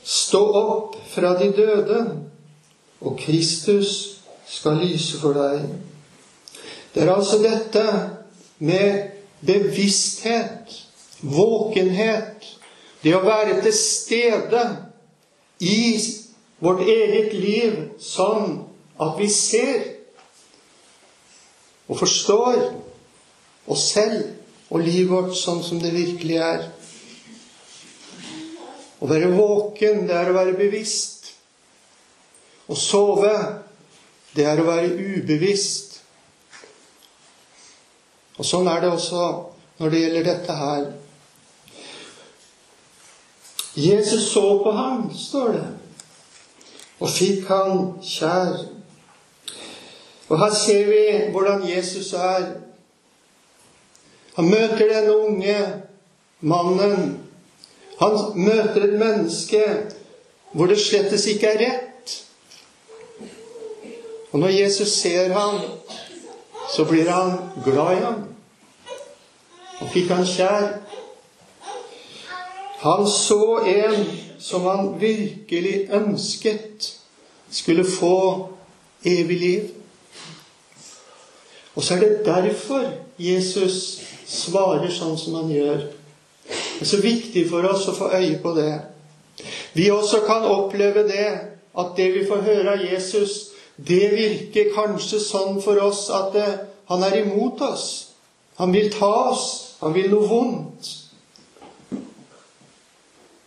Stå 0.03 0.41
opp 0.53 0.97
fra 1.11 1.37
de 1.39 1.53
døde, 1.53 2.01
og 3.01 3.19
Kristus 3.19 4.21
skal 4.47 4.81
lyse 4.83 5.19
for 5.19 5.33
deg. 5.33 5.63
Det 6.95 7.03
er 7.03 7.13
altså 7.15 7.39
dette 7.43 7.85
med 8.59 9.20
bevissthet, 9.47 10.75
våkenhet, 11.21 12.47
det 13.03 13.15
å 13.17 13.23
være 13.25 13.61
til 13.65 13.77
stede 13.77 14.65
i 15.65 15.81
vårt 16.61 16.83
eget 16.85 17.33
liv 17.33 17.79
sånn 18.01 18.61
at 19.01 19.17
vi 19.17 19.29
ser 19.33 19.87
og 21.91 21.99
forstår 21.99 22.61
oss 23.71 23.87
selv 23.95 24.71
og 24.71 24.85
livet 24.85 25.11
vårt 25.11 25.35
sånn 25.35 25.63
som 25.67 25.81
det 25.83 25.91
virkelig 25.95 26.37
er. 26.45 26.69
Å 29.01 29.09
være 29.11 29.33
våken, 29.35 30.05
det 30.07 30.15
er 30.15 30.31
å 30.31 30.37
være 30.37 30.55
bevisst. 30.59 31.33
Å 32.71 32.77
sove, 32.79 33.33
det 34.37 34.47
er 34.47 34.61
å 34.63 34.69
være 34.69 34.93
ubevisst. 34.95 35.90
Og 38.41 38.47
sånn 38.49 38.69
er 38.73 38.81
det 38.81 38.89
også 38.95 39.25
når 39.81 39.93
det 39.93 39.99
gjelder 40.01 40.25
dette 40.25 40.55
her. 40.57 40.85
Jesus 43.77 44.31
så 44.33 44.45
på 44.65 44.73
ham, 44.73 45.11
står 45.13 45.53
det, 45.59 45.67
og 47.01 47.13
fikk 47.13 47.45
han 47.53 47.85
kjær. 48.01 48.65
Og 50.31 50.41
her 50.41 50.57
ser 50.57 50.89
vi 50.89 51.05
hvordan 51.35 51.69
Jesus 51.69 52.15
er. 52.17 52.49
Han 54.39 54.49
møter 54.49 54.89
den 54.89 55.13
unge 55.13 55.57
mannen. 56.41 57.09
Han 58.01 58.19
møter 58.41 58.87
et 58.89 58.99
menneske 59.01 59.65
hvor 60.53 60.71
det 60.71 60.81
slettes 60.81 61.29
ikke 61.29 61.53
er 61.53 61.65
rett. 61.67 62.15
Og 64.33 64.39
når 64.41 64.55
Jesus 64.63 64.97
ser 64.97 65.35
ham, 65.35 65.61
så 66.71 66.85
blir 66.85 67.11
han 67.11 67.37
glad 67.65 67.97
i 67.97 68.05
ham. 68.05 68.23
Og 69.81 69.91
fikk 69.93 70.11
han 70.13 70.27
kjær. 70.27 70.69
Han 72.81 73.07
så 73.09 73.43
en 73.67 74.07
som 74.41 74.65
han 74.69 74.95
virkelig 75.01 75.91
ønsket 75.93 76.93
skulle 77.51 77.85
få 77.85 78.49
evig 79.05 79.39
liv. 79.41 79.69
Og 81.75 81.83
så 81.83 81.95
er 81.95 82.01
det 82.01 82.27
derfor 82.27 82.87
Jesus 83.19 84.01
svarer 84.27 84.89
sånn 84.93 85.19
som 85.19 85.37
han 85.41 85.53
gjør. 85.53 85.83
Det 86.49 86.87
er 86.87 86.89
så 86.89 87.01
viktig 87.03 87.45
for 87.51 87.67
oss 87.69 87.89
å 87.91 87.97
få 87.97 88.11
øye 88.17 88.39
på 88.43 88.55
det. 88.57 88.73
Vi 89.77 89.91
også 89.93 90.23
kan 90.27 90.47
oppleve 90.49 91.05
det, 91.09 91.29
at 91.79 91.93
det 91.97 92.09
vi 92.15 92.27
får 92.29 92.43
høre 92.47 92.75
av 92.75 92.85
Jesus, 92.85 93.50
det 93.87 94.11
virker 94.13 94.73
kanskje 94.75 95.21
sånn 95.23 95.61
for 95.65 95.81
oss 95.81 96.09
at 96.13 96.33
det, 96.35 96.49
han 96.91 97.05
er 97.07 97.21
imot 97.23 97.61
oss. 97.65 97.87
Han 98.61 98.75
vil 98.75 98.91
ta 98.93 99.11
oss. 99.31 99.45
Han 99.81 99.95
vil 99.97 100.11
noe 100.13 100.29
vondt. 100.29 100.89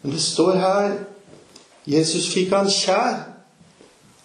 Men 0.01 0.15
det 0.15 0.21
står 0.21 0.57
her 0.59 0.95
Jesus 1.87 2.29
fikk 2.31 2.53
han 2.55 2.69
kjær, 2.71 3.17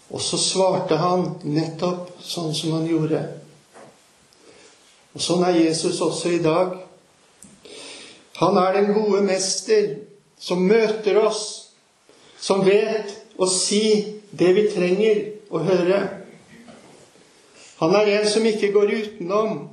og 0.09 0.21
så 0.23 0.39
svarte 0.39 0.95
han 0.97 1.25
nettopp 1.43 2.21
sånn 2.23 2.53
som 2.55 2.77
han 2.77 2.87
gjorde. 2.87 3.19
Og 5.13 5.23
sånn 5.23 5.43
er 5.43 5.59
Jesus 5.59 5.99
også 6.01 6.31
i 6.37 6.41
dag. 6.43 6.77
Han 8.39 8.57
er 8.61 8.77
den 8.79 8.93
gode 8.95 9.21
mester 9.27 9.97
som 10.39 10.63
møter 10.63 11.19
oss, 11.19 11.43
som 12.39 12.63
vet 12.63 13.11
å 13.35 13.47
si 13.51 13.83
det 14.31 14.53
vi 14.55 14.65
trenger 14.71 15.19
å 15.49 15.61
høre. 15.65 15.99
Han 17.79 17.95
er 17.95 18.11
en 18.17 18.27
som 18.27 18.45
ikke 18.45 18.71
går 18.75 18.91
utenom, 18.91 19.69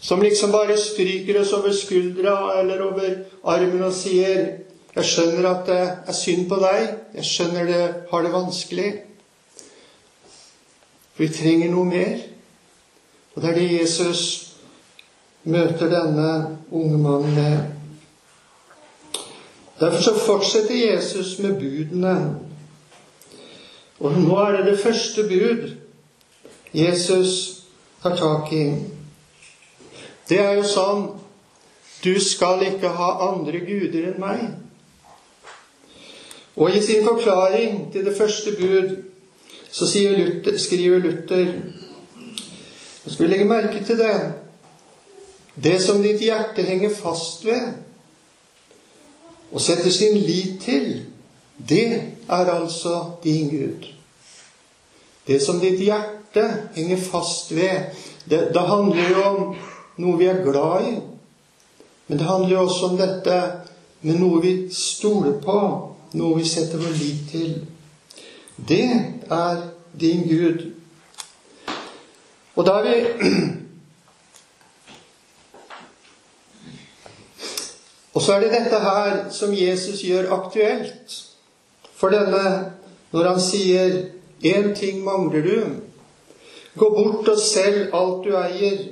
som 0.00 0.22
liksom 0.22 0.52
bare 0.52 0.78
stryker 0.80 1.40
oss 1.40 1.52
over 1.52 1.72
skuldra 1.76 2.36
eller 2.60 2.82
over 2.88 3.14
armen 3.44 3.82
og 3.82 3.92
sier 3.92 4.58
'Jeg 4.96 5.04
skjønner 5.04 5.46
at 5.50 5.66
det 5.66 5.82
er 6.06 6.12
synd 6.12 6.48
på 6.48 6.56
deg. 6.56 6.96
Jeg 7.14 7.24
skjønner 7.24 7.64
det 7.66 7.94
har 8.10 8.22
det 8.22 8.32
vanskelig.' 8.32 9.00
For 11.14 11.22
vi 11.22 11.28
trenger 11.28 11.70
noe 11.70 11.84
mer. 11.84 12.18
Og 13.34 13.42
det 13.42 13.50
er 13.50 13.54
det 13.54 13.80
Jesus 13.80 14.56
møter 15.44 15.88
denne 15.88 16.58
unge 16.72 16.98
mannen 16.98 17.34
med. 17.34 17.58
Derfor 19.80 20.02
så 20.02 20.14
fortsetter 20.26 20.74
Jesus 20.74 21.38
med 21.38 21.54
budene. 21.60 22.49
Og 24.00 24.16
nå 24.16 24.36
er 24.40 24.56
det 24.56 24.66
det 24.72 24.80
første 24.80 25.22
bud 25.28 25.70
Jesus 26.74 27.62
tar 28.02 28.16
tak 28.16 28.52
i. 28.52 28.64
Det 30.28 30.38
er 30.38 30.54
jo 30.58 30.66
sånn 30.66 31.08
Du 32.00 32.14
skal 32.22 32.62
ikke 32.64 32.88
ha 32.96 33.10
andre 33.26 33.60
guder 33.60 34.06
enn 34.08 34.20
meg. 34.22 34.44
Og 36.56 36.72
i 36.72 36.80
sin 36.80 37.04
forklaring 37.04 37.90
til 37.92 38.06
det 38.06 38.16
første 38.16 38.54
bud 38.56 38.96
så 39.70 39.86
Luther, 40.16 40.56
skriver 40.58 40.98
Luther 40.98 41.52
Nå 43.04 43.12
skal 43.12 43.26
vi 43.26 43.30
legge 43.32 43.44
merke 43.44 43.84
til 43.84 43.98
det. 43.98 44.16
Det 45.62 45.76
som 45.82 46.02
ditt 46.02 46.20
hjerte 46.20 46.62
henger 46.62 46.90
fast 46.94 47.44
ved 47.44 47.72
og 49.50 49.60
setter 49.60 49.90
sin 49.90 50.16
lit 50.16 50.60
til, 50.62 51.02
det 51.68 52.14
er 52.28 52.50
altså 52.54 53.10
din 53.24 53.48
Gud. 53.50 53.99
Det 55.26 55.40
som 55.42 55.60
ditt 55.60 55.80
hjerte 55.82 56.46
henger 56.74 56.96
fast 56.96 57.52
ved, 57.52 57.92
det, 58.24 58.50
det 58.54 58.66
handler 58.66 59.10
jo 59.10 59.24
om 59.24 59.54
noe 60.00 60.18
vi 60.18 60.28
er 60.30 60.42
glad 60.44 60.86
i. 60.88 60.94
Men 62.06 62.18
det 62.18 62.26
handler 62.26 62.54
jo 62.56 62.64
også 62.64 62.90
om 62.90 62.96
dette 62.98 63.36
med 64.00 64.18
noe 64.18 64.40
vi 64.42 64.54
stoler 64.74 65.36
på, 65.44 65.58
noe 66.16 66.38
vi 66.38 66.48
setter 66.48 66.80
vår 66.80 66.96
lit 66.98 67.28
til. 67.30 67.52
Det 68.68 68.86
er 69.30 69.56
din 70.00 70.24
Gud. 70.28 70.70
Og 72.56 72.66
da 72.66 72.72
er 72.80 72.84
vi 72.88 72.94
Og 78.14 78.22
så 78.22 78.32
er 78.32 78.40
det 78.42 78.50
dette 78.52 78.78
her 78.82 79.28
som 79.30 79.54
Jesus 79.54 80.02
gjør 80.02 80.32
aktuelt 80.34 81.14
for 81.94 82.10
denne 82.10 82.72
når 83.14 83.28
han 83.28 83.40
sier 83.42 83.94
én 84.42 84.74
ting 84.74 85.04
mangler 85.04 85.42
du. 85.42 85.60
Gå 86.78 86.90
bort 86.94 87.28
og 87.28 87.38
selg 87.38 87.90
alt 87.94 88.24
du 88.24 88.34
eier. 88.36 88.82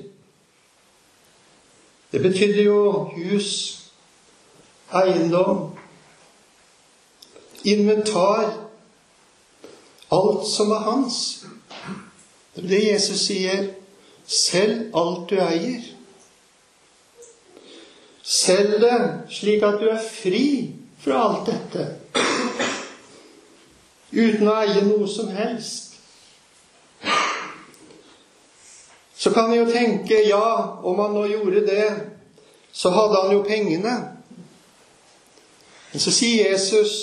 Det 2.12 2.22
betydde 2.22 2.62
jo 2.62 3.08
hus, 3.16 3.50
eiendom, 4.92 5.70
inventar 7.64 8.68
Alt 10.10 10.46
som 10.48 10.70
er 10.70 10.84
hans. 10.88 11.44
Det 12.56 12.64
er 12.64 12.68
det 12.68 12.84
Jesus 12.92 13.26
sier. 13.28 13.66
Selg 14.28 14.88
alt 14.96 15.28
du 15.30 15.36
eier. 15.40 15.84
Selg 18.24 18.78
det 18.80 18.98
slik 19.32 19.64
at 19.64 19.80
du 19.80 19.88
er 19.92 20.00
fri 20.00 20.48
fra 21.00 21.20
alt 21.26 21.48
dette. 21.48 21.84
Uten 24.12 24.48
å 24.48 24.54
eie 24.62 24.84
noe 24.86 25.08
som 25.10 25.28
helst. 25.32 25.98
Så 29.18 29.32
kan 29.34 29.50
vi 29.50 29.58
jo 29.58 29.66
tenke 29.70 30.22
ja, 30.28 30.78
om 30.82 30.98
han 31.02 31.14
nå 31.16 31.26
gjorde 31.26 31.64
det, 31.66 31.88
så 32.72 32.92
hadde 32.94 33.22
han 33.22 33.34
jo 33.34 33.42
pengene. 33.46 33.94
Men 35.92 36.04
så 36.04 36.12
sier 36.14 36.52
Jesus 36.52 36.94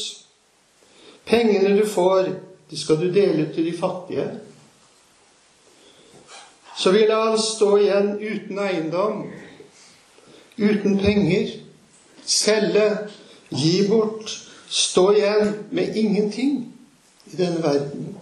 pengene 1.27 1.75
du 1.75 1.83
får, 1.89 2.29
de 2.69 2.79
skal 2.79 3.01
du 3.01 3.09
dele 3.13 3.45
ut 3.45 3.53
til 3.53 3.67
de 3.67 3.77
fattige. 3.77 4.27
Så 6.77 6.91
ville 6.91 7.15
han 7.15 7.37
stå 7.39 7.75
igjen 7.77 8.15
uten 8.19 8.59
eiendom 8.59 9.25
uten 10.57 10.97
penger, 10.99 11.49
selge, 12.25 12.85
gi 13.51 13.87
bort, 13.87 14.31
stå 14.69 15.09
igjen 15.11 15.53
med 15.71 15.95
ingenting 15.95 16.74
i 17.33 17.35
denne 17.35 17.63
verden. 17.63 18.17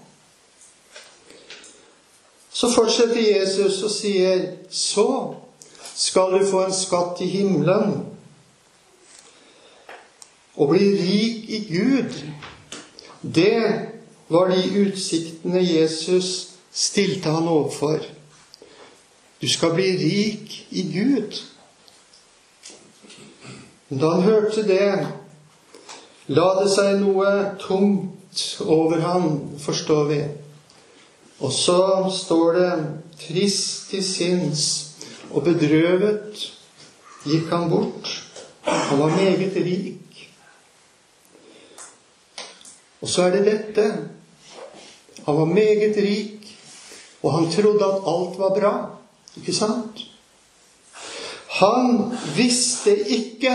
Så 2.54 2.70
fortsetter 2.72 3.22
Jesus 3.22 3.82
og 3.84 3.92
sier, 3.92 4.46
så 4.70 5.36
skal 5.96 6.38
du 6.38 6.46
få 6.48 6.66
en 6.68 6.76
skatt 6.76 7.22
i 7.22 7.28
himmelen 7.28 7.96
og 10.54 10.70
bli 10.70 10.90
rik 11.00 11.50
i 11.50 11.60
Gud. 11.70 12.20
Det 13.22 13.90
var 14.30 14.54
de 14.54 14.62
utsiktene 14.86 15.64
Jesus 15.66 16.50
stilte 16.72 17.30
han 17.30 17.48
overfor. 17.48 18.06
Du 19.42 19.50
skal 19.50 19.74
bli 19.74 19.90
rik 19.98 20.68
i 20.72 20.86
Gud. 20.94 21.42
Da 23.90 24.10
han 24.10 24.22
hørte 24.22 24.64
det, 24.68 25.08
la 26.28 26.48
det 26.62 26.70
seg 26.72 27.02
noe 27.02 27.34
tungt 27.60 28.13
over 28.66 29.00
ham, 29.02 29.58
forstår 29.60 30.04
vi. 30.10 30.22
Og 31.40 31.52
så 31.52 31.80
står 32.14 32.58
det 32.58 32.72
trist 33.20 33.90
til 33.92 34.04
sinns 34.06 34.66
og 35.34 35.44
bedrøvet 35.48 36.44
gikk 37.26 37.50
han 37.52 37.70
bort. 37.72 38.10
Han 38.64 39.00
var 39.00 39.16
meget 39.16 39.56
rik. 39.56 40.30
Og 43.02 43.10
så 43.10 43.28
er 43.28 43.36
det 43.36 43.46
dette. 43.46 43.88
Han 45.26 45.38
var 45.38 45.46
meget 45.46 45.98
rik, 45.98 46.48
og 47.24 47.34
han 47.34 47.52
trodde 47.52 47.86
at 47.86 48.08
alt 48.14 48.40
var 48.40 48.56
bra. 48.60 48.74
Ikke 49.38 49.56
sant? 49.56 50.04
Han 51.60 52.12
visste 52.36 52.96
ikke 53.10 53.54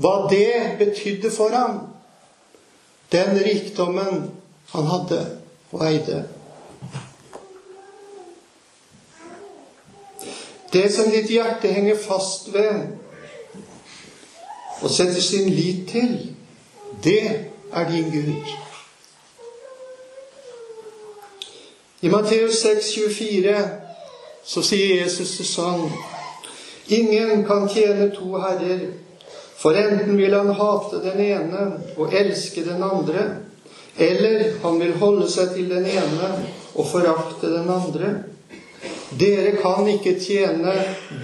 hva 0.00 0.14
det 0.30 0.78
betydde 0.78 1.30
for 1.34 1.52
ham, 1.52 1.80
den 3.12 3.40
rikdommen 3.44 4.30
han 4.72 4.86
hadde 4.86 5.20
og 5.72 5.86
eide. 5.86 6.24
Det 10.72 10.86
som 10.94 11.10
ditt 11.10 11.30
hjerte 11.30 11.72
henger 11.72 11.98
fast 11.98 12.52
ved 12.54 12.96
og 14.80 14.90
setter 14.90 15.20
sin 15.20 15.48
lit 15.48 15.88
til, 15.88 16.34
det 17.04 17.50
er 17.72 17.90
din 17.90 18.10
Gud. 18.10 18.52
I 22.00 22.08
Matteus 22.08 22.54
6, 22.54 22.94
24 22.94 23.70
så 24.44 24.62
sier 24.64 25.02
Jesus 25.02 25.36
det 25.36 25.46
sånn 25.46 25.90
Ingen 26.90 27.44
kan 27.46 27.68
tjene 27.70 28.08
to 28.14 28.32
herrer, 28.40 28.88
for 29.60 29.76
enten 29.76 30.16
vil 30.16 30.34
han 30.34 30.50
hate 30.56 31.02
den 31.04 31.20
ene 31.20 31.64
og 32.00 32.14
elske 32.16 32.64
den 32.64 32.82
andre, 32.82 33.24
eller 34.00 34.44
han 34.62 34.78
vil 34.80 34.94
holde 34.96 35.28
seg 35.28 35.52
til 35.52 35.68
den 35.68 35.84
ene 35.90 36.30
og 36.72 36.86
forakte 36.88 37.50
den 37.52 37.68
andre. 37.68 38.12
Dere 39.20 39.56
kan 39.58 39.88
ikke 39.90 40.14
tjene 40.22 40.72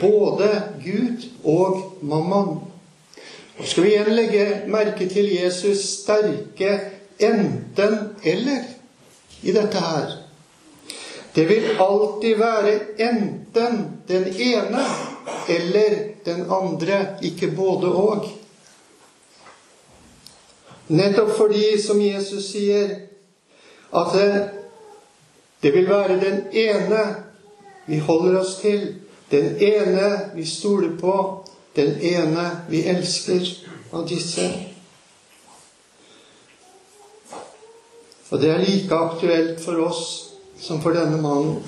både 0.01 0.51
Gud 0.83 1.25
og 1.45 1.79
mammon. 2.03 2.59
Nå 3.57 3.65
skal 3.65 3.87
vi 3.87 3.95
igjen 3.95 4.13
legge 4.13 4.47
merke 4.69 5.07
til 5.09 5.31
Jesus 5.33 5.87
sterke 6.03 6.75
enten-eller 7.17 8.67
i 9.47 9.55
dette 9.55 9.81
her. 9.81 10.11
Det 11.33 11.47
vil 11.49 11.71
alltid 11.81 12.37
være 12.37 12.75
enten 13.07 13.81
den 14.09 14.29
ene 14.29 14.85
eller 15.49 15.97
den 16.27 16.45
andre, 16.51 17.17
ikke 17.23 17.51
både 17.57 17.93
og. 17.93 18.29
Nettopp 20.89 21.33
fordi, 21.39 21.79
som 21.83 22.01
Jesus 22.03 22.51
sier, 22.53 22.93
at 23.95 24.13
det, 24.15 24.29
det 25.63 25.73
vil 25.75 25.89
være 25.89 26.21
den 26.21 26.45
ene 26.53 27.03
vi 27.87 27.99
holder 27.99 28.41
oss 28.41 28.57
til, 28.61 28.95
den 29.31 29.57
ene 29.63 30.11
vi 30.35 30.45
stoler 30.47 30.95
på, 31.01 31.17
den 31.77 31.97
ene 32.01 32.51
vi 32.71 32.85
elsker 32.87 33.47
av 33.93 34.07
disse. 34.09 34.47
Og 38.31 38.41
det 38.43 38.51
er 38.51 38.63
like 38.63 38.95
aktuelt 38.95 39.61
for 39.63 39.83
oss 39.87 40.05
som 40.61 40.81
for 40.83 40.95
denne 40.95 41.19
mannen. 41.23 41.61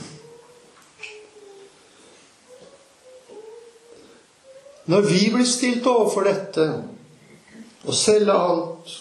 Når 4.88 5.00
vi 5.00 5.30
blir 5.34 5.44
stilt 5.44 5.86
overfor 5.86 6.24
dette, 6.24 6.64
å 7.84 7.94
selge 7.94 8.32
alt, 8.32 8.92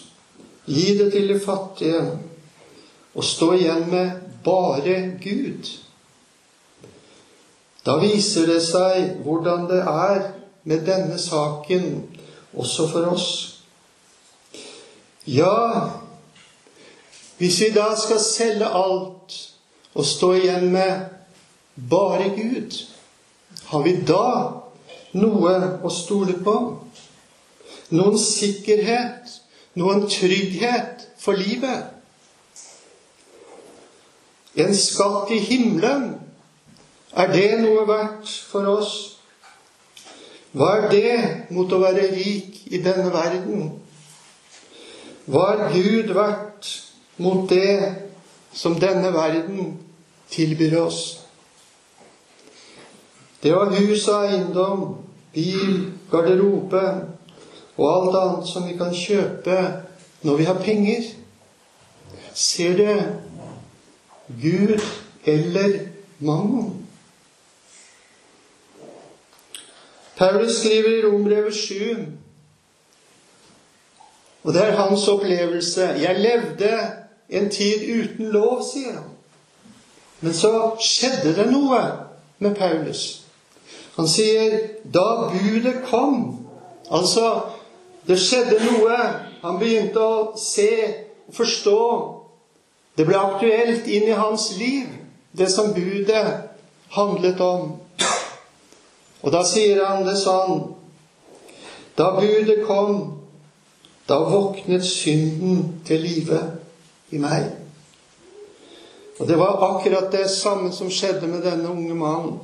gi 0.68 0.90
det 0.98 1.10
til 1.14 1.30
de 1.32 1.38
fattige 1.40 2.02
og 3.16 3.24
stå 3.24 3.54
igjen 3.56 3.86
med 3.88 4.18
bare 4.44 4.98
Gud, 5.22 5.70
da 7.88 7.96
viser 8.02 8.50
det 8.50 8.60
seg 8.66 9.22
hvordan 9.24 9.64
det 9.70 9.80
er 9.80 10.26
med 10.68 10.84
denne 10.84 11.16
saken 11.18 11.88
også 12.52 12.88
for 12.92 13.08
oss. 13.14 13.30
Ja, 15.24 15.88
hvis 17.40 17.62
vi 17.64 17.72
da 17.72 17.94
skal 17.96 18.20
selge 18.20 18.68
alt 18.68 19.40
og 19.94 20.04
stå 20.04 20.34
igjen 20.36 20.68
med 20.72 21.08
bare 21.88 22.28
Gud, 22.36 22.76
har 23.72 23.88
vi 23.88 23.96
da 24.04 24.57
noe 25.16 25.54
å 25.84 25.92
stole 25.92 26.36
på? 26.44 26.56
Noen 27.96 28.18
sikkerhet? 28.20 29.38
Noen 29.78 30.08
trygghet 30.10 31.06
for 31.20 31.38
livet? 31.38 31.94
En 34.58 34.74
skatt 34.74 35.30
i 35.30 35.38
himmelen, 35.38 36.16
er 37.14 37.30
det 37.32 37.60
noe 37.62 37.84
verdt 37.88 38.32
for 38.50 38.66
oss? 38.68 38.94
Hva 40.52 40.72
er 40.78 40.88
det 40.90 41.12
mot 41.54 41.70
å 41.72 41.80
være 41.80 42.08
rik 42.14 42.64
i 42.72 42.80
denne 42.82 43.12
verden? 43.14 43.68
Hva 45.28 45.52
er 45.54 45.72
Gud 45.76 46.12
verdt 46.16 46.70
mot 47.20 47.48
det 47.50 47.94
som 48.56 48.78
denne 48.80 49.12
verden 49.14 49.76
tilbyr 50.32 50.78
oss? 50.80 51.27
Det 53.42 53.54
var 53.54 53.70
hus 53.70 54.08
og 54.08 54.24
eiendom, 54.26 54.96
bil, 55.34 55.92
garderobe 56.10 56.82
og 57.76 57.86
alt 57.92 58.16
annet 58.18 58.48
som 58.50 58.66
vi 58.66 58.74
kan 58.78 58.94
kjøpe 58.94 59.58
når 60.26 60.36
vi 60.40 60.44
har 60.48 60.58
penger. 60.62 61.04
Ser 62.34 62.76
det 62.76 62.96
Gud 64.42 64.80
eller 65.24 65.78
mammon? 66.18 66.74
Paulus 70.16 70.52
skriver 70.52 70.98
i 70.98 71.06
Rombrevet 71.06 71.54
7, 71.54 71.74
og 74.42 74.54
det 74.54 74.64
er 74.64 74.76
hans 74.76 75.08
opplevelse 75.08 75.80
'Jeg 75.80 76.20
levde 76.20 76.90
en 77.28 77.50
tid 77.50 78.02
uten 78.02 78.26
lov', 78.26 78.72
sier 78.72 78.92
han. 78.92 79.10
Men 80.20 80.34
så 80.34 80.76
skjedde 80.80 81.36
det 81.36 81.52
noe 81.52 81.82
med 82.38 82.54
Paulus. 82.54 83.27
Han 83.98 84.08
sier 84.08 84.60
da 84.84 85.30
budet 85.32 85.82
kom 85.90 86.38
Altså, 86.88 87.40
det 88.08 88.16
skjedde 88.16 88.56
noe. 88.64 88.96
Han 89.42 89.58
begynte 89.60 90.00
å 90.00 90.36
se 90.40 90.70
og 91.28 91.34
forstå. 91.36 91.80
Det 92.96 93.04
ble 93.06 93.18
aktuelt 93.20 93.86
inn 93.92 94.08
i 94.08 94.16
hans 94.16 94.48
liv, 94.56 94.88
det 95.36 95.50
som 95.52 95.74
budet 95.76 96.24
handlet 96.96 97.42
om. 97.44 97.74
Og 99.20 99.34
da 99.34 99.44
sier 99.46 99.84
han 99.84 100.06
det 100.06 100.16
sånn 100.16 100.60
Da 101.98 102.12
budet 102.14 102.62
kom, 102.66 103.18
da 104.06 104.20
våknet 104.22 104.84
synden 104.86 105.80
til 105.84 106.00
live 106.00 106.38
i 107.10 107.18
meg. 107.18 107.48
Og 109.18 109.26
det 109.26 109.34
var 109.36 109.58
akkurat 109.66 110.06
det 110.14 110.28
samme 110.30 110.70
som 110.72 110.92
skjedde 110.94 111.26
med 111.26 111.42
denne 111.42 111.66
unge 111.68 111.96
mannen. 111.98 112.38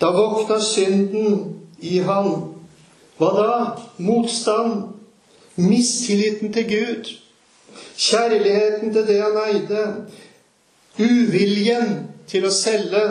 Da 0.00 0.12
våkna 0.12 0.60
synden 0.60 1.60
i 1.80 1.98
han. 1.98 2.30
Hva 3.18 3.30
da? 3.36 3.56
Motstand. 3.96 4.94
Mistilliten 5.56 6.52
til 6.52 6.68
Gud. 6.68 7.10
Kjærligheten 7.96 8.92
til 8.92 9.06
det 9.06 9.18
han 9.22 9.36
eide. 9.44 9.84
Uviljen 11.00 12.08
til 12.28 12.46
å 12.46 12.52
selge 12.54 13.04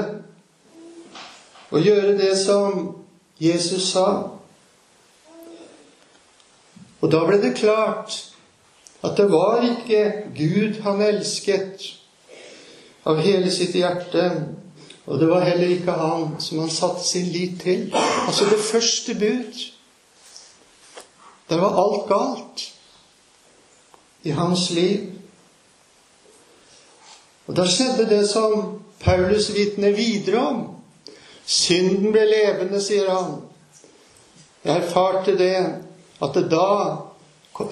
og 1.69 1.85
gjøre 1.85 2.15
det 2.17 2.33
som 2.37 2.95
Jesus 3.39 3.91
sa. 3.91 4.07
Og 6.99 7.11
da 7.13 7.21
ble 7.27 7.37
det 7.41 7.55
klart 7.59 8.15
at 9.05 9.15
det 9.17 9.29
var 9.31 9.61
ikke 9.63 10.01
Gud 10.35 10.81
han 10.83 11.03
elsket 11.05 11.85
av 13.07 13.21
hele 13.23 13.51
sitt 13.53 13.77
hjerte, 13.77 14.25
og 15.09 15.19
det 15.19 15.29
var 15.29 15.41
heller 15.41 15.67
ikke 15.73 15.91
han 15.91 16.35
som 16.39 16.59
han 16.59 16.69
satte 16.69 17.03
sin 17.03 17.25
lit 17.33 17.61
til. 17.61 17.87
Altså 18.27 18.45
det 18.45 18.59
første 18.59 19.15
bud. 19.15 19.61
Der 21.49 21.57
var 21.57 21.79
alt 21.81 22.09
galt 22.09 22.73
i 24.23 24.29
hans 24.29 24.69
liv. 24.69 25.07
Og 27.47 27.57
da 27.57 27.65
skjedde 27.65 28.05
det 28.09 28.29
som 28.29 28.81
Paulus 28.99 29.49
vitner 29.55 29.91
videre 29.91 30.45
om. 30.47 30.61
Synden 31.45 32.11
ble 32.13 32.27
levende, 32.29 32.81
sier 32.81 33.09
han. 33.09 33.39
Jeg 34.61 34.83
erfarte 34.83 35.33
det 35.37 35.55
at 36.21 36.35
det 36.37 36.45
da, 36.51 36.69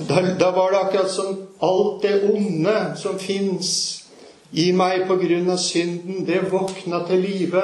da, 0.10 0.26
da 0.40 0.50
var 0.56 0.74
det 0.74 0.80
akkurat 0.80 1.14
som 1.14 1.38
alt 1.62 2.02
det 2.02 2.18
onde 2.32 2.78
som 2.98 3.20
fins 3.20 4.07
i 4.52 4.72
meg 4.72 5.08
på 5.08 5.18
grunn 5.20 5.50
av 5.52 5.60
synden, 5.62 6.24
det 6.26 6.48
våkna 6.52 7.02
til 7.08 7.24
live. 7.24 7.64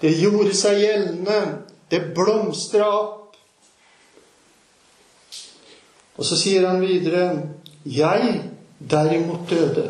Det 0.00 0.12
gjorde 0.16 0.54
seg 0.56 0.80
gjeldende. 0.80 1.40
Det 1.92 2.00
blomstra 2.16 2.86
opp. 2.88 3.36
Og 6.16 6.24
så 6.28 6.38
sier 6.38 6.66
han 6.68 6.80
videre 6.80 7.26
Jeg 7.84 8.40
derimot 8.78 9.50
døde. 9.50 9.88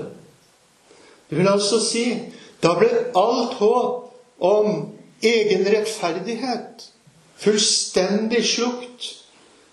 Det 1.28 1.38
vil 1.38 1.48
altså 1.48 1.78
si 1.82 2.06
da 2.62 2.74
ble 2.78 2.88
alt 3.18 3.54
håp 3.58 4.42
om 4.42 4.68
egen 5.22 5.64
rettferdighet 5.66 6.88
fullstendig 7.42 8.44
slukt 8.46 9.08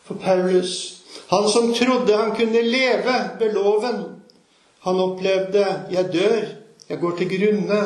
for 0.07 0.17
Paulus. 0.21 1.01
Han 1.29 1.49
som 1.49 1.73
trodde 1.73 2.17
han 2.17 2.35
kunne 2.37 2.61
leve 2.61 3.17
ved 3.39 3.53
loven, 3.53 3.99
han 4.79 4.95
opplevde 4.95 5.65
'jeg 5.91 6.05
dør'. 6.13 6.58
Jeg 6.89 6.99
går 6.99 7.17
til 7.17 7.29
grunne. 7.29 7.81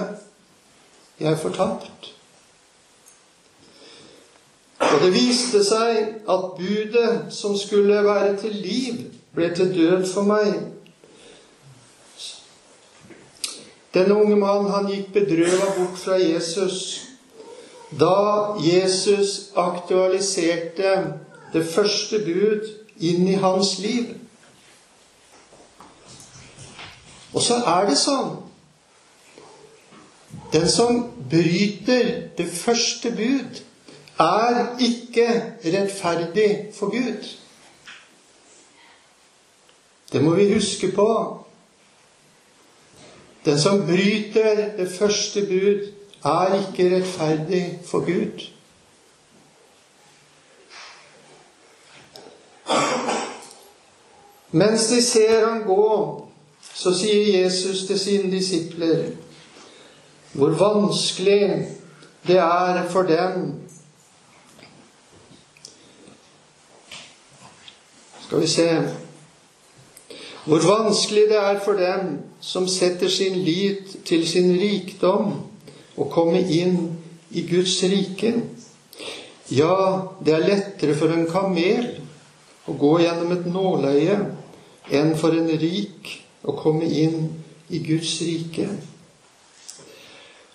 Jeg 1.20 1.32
er 1.32 1.38
fortapt. 1.38 2.14
Og 4.80 5.02
det 5.02 5.14
viste 5.14 5.64
seg 5.66 5.98
at 6.30 6.46
budet 6.58 7.34
som 7.34 7.58
skulle 7.58 8.04
være 8.04 8.38
til 8.38 8.56
liv, 8.56 9.00
ble 9.36 9.50
til 9.56 9.74
død 9.76 10.06
for 10.14 10.28
meg. 10.28 10.54
Denne 13.94 14.16
unge 14.16 14.36
mannen 14.36 14.72
han 14.74 14.90
gikk 14.90 15.12
bedrøva 15.14 15.74
bort 15.78 15.98
fra 16.02 16.18
Jesus 16.18 17.02
da 18.00 18.56
Jesus 18.58 19.52
aktualiserte 19.56 20.94
det 21.54 21.66
første 21.66 22.20
bud 22.26 22.66
inn 22.98 23.28
i 23.28 23.36
hans 23.38 23.76
liv. 23.80 24.16
Og 27.34 27.42
så 27.42 27.60
er 27.70 27.86
det 27.90 28.00
sånn 28.02 28.34
den 30.54 30.70
som 30.70 31.12
bryter 31.30 32.28
det 32.38 32.48
første 32.50 33.12
bud, 33.12 33.62
er 34.20 34.78
ikke 34.80 35.44
rettferdig 35.66 36.68
for 36.74 36.90
Gud. 36.90 37.24
Det 40.12 40.24
må 40.24 40.36
vi 40.36 40.54
huske 40.54 40.92
på. 40.92 41.40
Den 43.46 43.60
som 43.60 43.86
bryter 43.86 44.78
det 44.78 44.92
første 44.92 45.42
bud, 45.42 45.92
er 46.26 46.68
ikke 46.68 46.96
rettferdig 46.96 47.80
for 47.86 48.00
Gud. 48.00 48.50
Mens 54.52 54.88
de 54.88 55.02
ser 55.02 55.48
ham 55.48 55.64
gå, 55.64 56.28
så 56.74 56.94
sier 56.98 57.44
Jesus 57.44 57.88
til 57.88 58.00
sine 58.00 58.32
disipler 58.32 59.06
hvor 60.34 60.56
vanskelig 60.58 61.68
det 62.28 62.38
er 62.38 62.90
for 62.90 63.02
dem 63.10 63.60
Skal 68.24 68.42
vi 68.42 68.48
se 68.48 68.70
Hvor 70.46 70.60
vanskelig 70.66 71.24
det 71.30 71.38
er 71.38 71.60
for 71.66 71.74
dem 71.74 72.18
som 72.42 72.68
setter 72.68 73.08
sin 73.08 73.36
lit 73.46 73.98
til 74.06 74.28
sin 74.28 74.50
rikdom, 74.60 75.30
å 75.96 76.08
komme 76.12 76.42
inn 76.42 76.98
i 77.32 77.46
Guds 77.48 77.78
rike. 77.88 78.34
Ja, 79.48 80.10
det 80.26 80.34
er 80.34 80.48
lettere 80.48 80.98
for 81.00 81.14
en 81.16 81.30
kamel 81.32 81.86
å 82.68 82.76
gå 82.76 82.98
gjennom 83.06 83.32
et 83.38 83.48
nåløye 83.48 84.18
enn 84.92 85.14
for 85.20 85.38
en 85.38 85.48
rik 85.48 86.12
å 86.44 86.58
komme 86.60 86.90
inn 86.92 87.30
i 87.72 87.80
Guds 87.86 88.18
rike. 88.26 88.68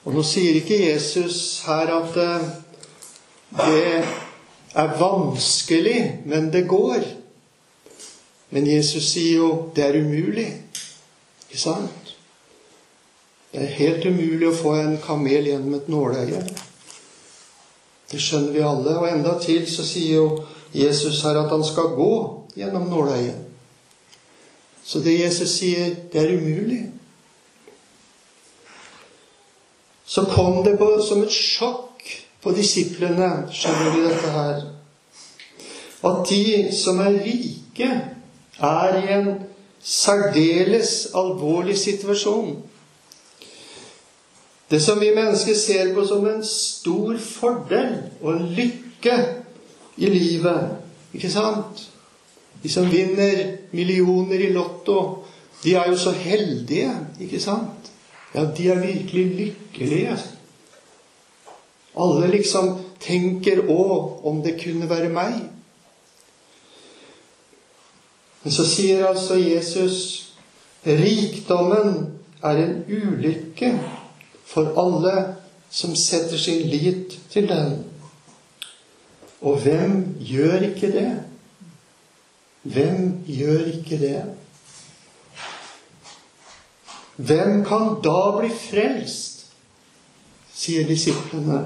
Og 0.08 0.14
nå 0.16 0.22
sier 0.24 0.56
ikke 0.56 0.78
Jesus 0.80 1.60
her 1.66 1.90
at 1.92 2.14
eh, 2.16 2.44
det 3.58 3.88
er 4.72 4.94
vanskelig, 4.96 5.98
men 6.24 6.48
det 6.52 6.62
går. 6.68 7.04
Men 8.50 8.70
Jesus 8.70 9.10
sier 9.12 9.42
jo 9.42 9.50
det 9.76 9.84
er 9.84 10.00
umulig. 10.00 10.46
Ikke 11.44 11.60
sant? 11.60 12.14
Det 13.52 13.66
er 13.66 13.76
helt 13.76 14.08
umulig 14.08 14.48
å 14.48 14.56
få 14.56 14.74
en 14.80 14.96
kamel 15.04 15.50
gjennom 15.50 15.76
et 15.76 15.92
nåløye. 15.92 16.40
Det 18.08 18.20
skjønner 18.24 18.56
vi 18.56 18.64
alle. 18.64 18.96
Og 18.96 19.10
enda 19.12 19.36
til 19.44 19.68
så 19.68 19.84
sier 19.84 20.22
jo 20.22 20.26
Jesus 20.72 21.20
her 21.26 21.36
at 21.42 21.52
han 21.52 21.64
skal 21.68 21.92
gå 22.00 22.12
gjennom 22.56 22.88
nåløyet. 22.88 23.44
Så 24.88 25.04
det 25.04 25.20
Jesus 25.20 25.52
sier, 25.60 25.92
det 26.08 26.24
er 26.24 26.38
umulig. 26.40 26.86
Så 30.08 30.24
kom 30.24 30.64
det 30.64 30.78
på, 30.80 30.88
som 31.04 31.22
et 31.22 31.34
sjokk 31.34 32.04
på 32.42 32.54
disiplene, 32.56 33.28
skjønner 33.52 33.92
vi 33.92 34.04
dette 34.06 34.32
her, 34.32 34.62
at 36.08 36.30
de 36.30 36.44
som 36.72 37.00
er 37.04 37.18
rike, 37.26 37.88
er 38.58 38.96
i 39.02 39.12
en 39.18 39.28
særdeles 39.84 41.10
alvorlig 41.14 41.76
situasjon. 41.78 42.56
Det 44.70 44.80
som 44.82 45.00
vi 45.00 45.12
mennesker 45.16 45.56
ser 45.56 45.92
på 45.94 46.06
som 46.08 46.26
en 46.28 46.42
stor 46.44 47.16
fordel 47.24 47.94
og 48.20 48.32
en 48.34 48.48
lykke 48.56 49.18
i 49.96 50.10
livet, 50.12 50.76
ikke 51.12 51.30
sant? 51.32 51.84
De 52.62 52.72
som 52.72 52.88
vinner 52.90 53.44
millioner 53.72 54.40
i 54.48 54.52
Lotto, 54.52 55.24
de 55.62 55.74
er 55.74 55.88
jo 55.90 55.96
så 56.00 56.12
heldige, 56.16 56.90
ikke 57.20 57.40
sant? 57.40 57.92
Ja, 58.34 58.44
de 58.56 58.68
er 58.68 58.80
virkelig 58.80 59.26
lykkelige. 59.36 60.16
Alle 61.98 62.30
liksom 62.30 62.78
tenker 63.00 63.62
'Å, 63.62 64.20
om 64.24 64.42
det 64.42 64.60
kunne 64.62 64.90
være 64.90 65.08
meg'. 65.08 65.48
Men 68.42 68.52
så 68.52 68.64
sier 68.64 69.06
altså 69.06 69.34
Jesus 69.34 70.24
rikdommen 70.86 72.06
er 72.42 72.56
en 72.56 72.84
ulykke 72.88 73.80
for 74.46 74.72
alle 74.78 75.34
som 75.70 75.96
setter 75.96 76.38
sin 76.38 76.68
lit 76.68 77.18
til 77.30 77.48
den. 77.48 77.84
Og 79.40 79.58
hvem 79.62 80.16
gjør 80.20 80.70
ikke 80.70 80.92
det? 80.92 81.10
Hvem 82.62 83.24
gjør 83.26 83.64
ikke 83.74 83.98
det? 83.98 84.22
Hvem 87.18 87.64
kan 87.66 87.98
da 88.04 88.20
bli 88.38 88.50
frelst? 88.52 89.38
sier 90.58 90.86
disiplene. 90.88 91.60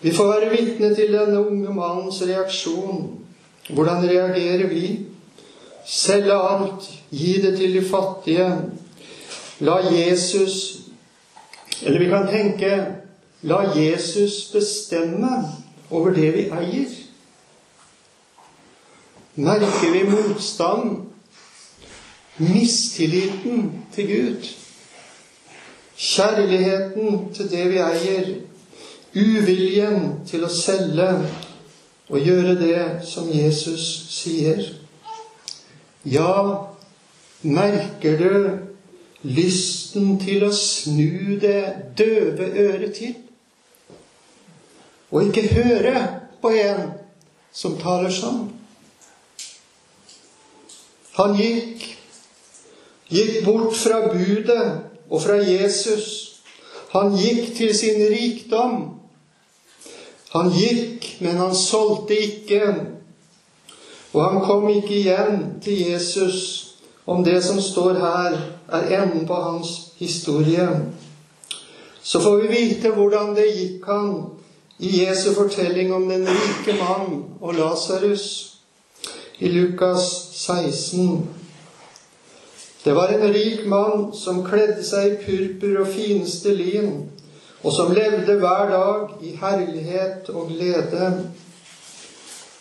Vi 0.00 0.12
får 0.14 0.28
være 0.30 0.50
vitne 0.52 0.92
til 0.94 1.14
denne 1.14 1.40
unge 1.42 1.72
mannens 1.74 2.20
reaksjon. 2.22 3.08
Hvordan 3.74 4.06
reagerer 4.06 4.68
vi? 4.70 5.00
Selge 5.86 6.34
alt, 6.34 6.86
gi 7.10 7.40
det 7.42 7.56
til 7.58 7.74
de 7.74 7.82
fattige. 7.88 8.50
La 9.60 9.80
Jesus 9.90 10.76
Eller 11.82 11.98
vi 11.98 12.06
kan 12.08 12.28
tenke 12.28 12.86
La 13.42 13.58
Jesus 13.76 14.50
bestemme 14.52 15.28
over 15.90 16.10
det 16.10 16.30
vi 16.34 16.44
eier. 16.48 16.94
Merker 19.34 19.92
vi 19.92 20.02
motstand, 20.08 21.02
mistilliten 22.38 23.84
til 23.94 24.06
Gud, 24.06 24.48
kjærligheten 25.96 27.34
til 27.34 27.50
det 27.50 27.64
vi 27.72 27.80
eier, 27.80 28.30
uviljen 29.16 30.10
til 30.28 30.44
å 30.44 30.52
selge 30.52 31.08
og 32.08 32.18
gjøre 32.20 32.54
det 32.60 32.82
som 33.08 33.30
Jesus 33.32 33.86
sier? 34.12 34.60
Ja, 36.04 36.66
merker 37.42 38.18
du 38.20 38.34
lysten 39.26 40.18
til 40.22 40.44
å 40.46 40.52
snu 40.54 41.38
det 41.42 41.62
døve 41.98 42.50
øret 42.66 42.92
til? 43.00 43.16
Og 45.10 45.26
ikke 45.26 45.48
høre 45.54 45.96
på 46.42 46.52
en 46.52 46.92
som 47.54 47.78
taler 47.80 48.12
sånn? 48.12 48.50
Han 51.16 51.36
gikk, 51.38 51.95
gikk 53.10 53.44
bort 53.44 53.76
fra 53.76 54.00
budet 54.12 54.80
og 55.10 55.22
fra 55.22 55.38
Jesus. 55.42 56.40
Han 56.94 57.16
gikk 57.16 57.54
til 57.56 57.74
sin 57.74 58.02
rikdom. 58.10 58.76
Han 60.34 60.50
gikk, 60.52 61.16
men 61.20 61.36
han 61.36 61.54
solgte 61.54 62.18
ikke. 62.18 62.62
Og 64.12 64.24
han 64.24 64.40
kom 64.44 64.68
ikke 64.68 64.94
igjen 64.96 65.42
til 65.62 65.80
Jesus 65.90 66.62
om 67.06 67.24
det 67.24 67.44
som 67.44 67.60
står 67.60 67.98
her, 68.00 68.38
er 68.68 69.02
enden 69.02 69.26
på 69.26 69.34
hans 69.34 69.92
historie. 69.98 70.68
Så 72.02 72.20
får 72.20 72.36
vi 72.36 72.48
vite 72.48 72.90
hvordan 72.90 73.34
det 73.36 73.46
gikk 73.54 73.86
han 73.86 74.10
i 74.78 75.04
Jesu 75.04 75.32
fortelling 75.34 75.94
om 75.94 76.08
den 76.08 76.26
rike 76.28 76.74
mann 76.80 77.22
og 77.40 77.54
Lasarus 77.54 78.26
i 79.38 79.48
Lukas 79.48 80.06
16. 80.32 81.45
Det 82.86 82.94
var 82.94 83.08
en 83.08 83.32
rik 83.32 83.66
mann 83.66 84.12
som 84.14 84.44
kledde 84.46 84.84
seg 84.86 85.08
i 85.08 85.16
purpur 85.18 85.80
og 85.82 85.88
fineste 85.90 86.52
lin, 86.54 86.90
og 87.66 87.72
som 87.74 87.88
levde 87.90 88.36
hver 88.38 88.68
dag 88.70 89.24
i 89.26 89.32
herlighet 89.40 90.28
og 90.30 90.52
glede. 90.52 91.08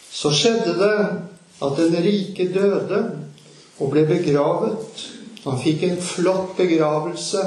Så 0.10 0.32
skjedde 0.34 0.74
det 0.80 0.96
at 1.68 1.78
den 1.78 1.94
rike 2.08 2.48
døde 2.56 3.02
og 3.78 3.92
ble 3.92 4.08
begravet. 4.10 5.04
Han 5.44 5.62
fikk 5.62 5.86
en 5.86 6.02
flott 6.02 6.56
begravelse. 6.58 7.44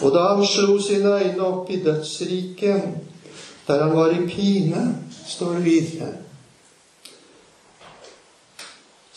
Og 0.00 0.14
da 0.16 0.22
han 0.30 0.48
slo 0.48 0.78
sine 0.80 1.12
øyne 1.26 1.44
opp 1.44 1.68
i 1.68 1.82
dødsriket, 1.84 2.88
der 3.68 3.84
han 3.84 3.92
var 3.92 4.16
i 4.16 4.24
pine, 4.32 4.86
står 5.26 5.58
det 5.58 5.64
videre 5.68 6.27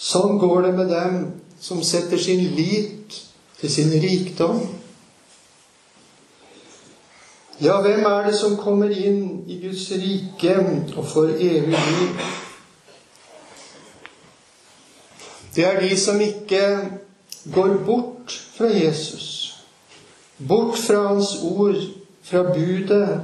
Sånn 0.02 0.40
går 0.42 0.66
det 0.66 0.72
med 0.80 0.88
dem 0.90 1.18
som 1.62 1.82
setter 1.86 2.18
sin 2.18 2.42
lit 2.58 3.18
til 3.60 3.70
sin 3.70 3.92
rikdom. 4.02 4.64
Ja, 7.62 7.76
hvem 7.86 8.06
er 8.10 8.26
det 8.26 8.34
som 8.40 8.58
kommer 8.58 8.90
inn 8.90 9.44
i 9.46 9.60
Guds 9.62 9.84
rike 9.94 10.56
og 10.98 11.06
får 11.06 11.36
evig 11.36 11.78
liv? 11.78 12.24
Det 15.54 15.68
er 15.68 15.78
de 15.84 15.92
som 16.00 16.18
ikke 16.24 16.64
går 17.54 17.76
bort 17.86 18.34
fra 18.56 18.72
Jesus, 18.72 19.28
bort 20.48 20.80
fra 20.80 21.04
Hans 21.12 21.36
ord, 21.44 21.78
fra 22.24 22.42
budet, 22.50 23.20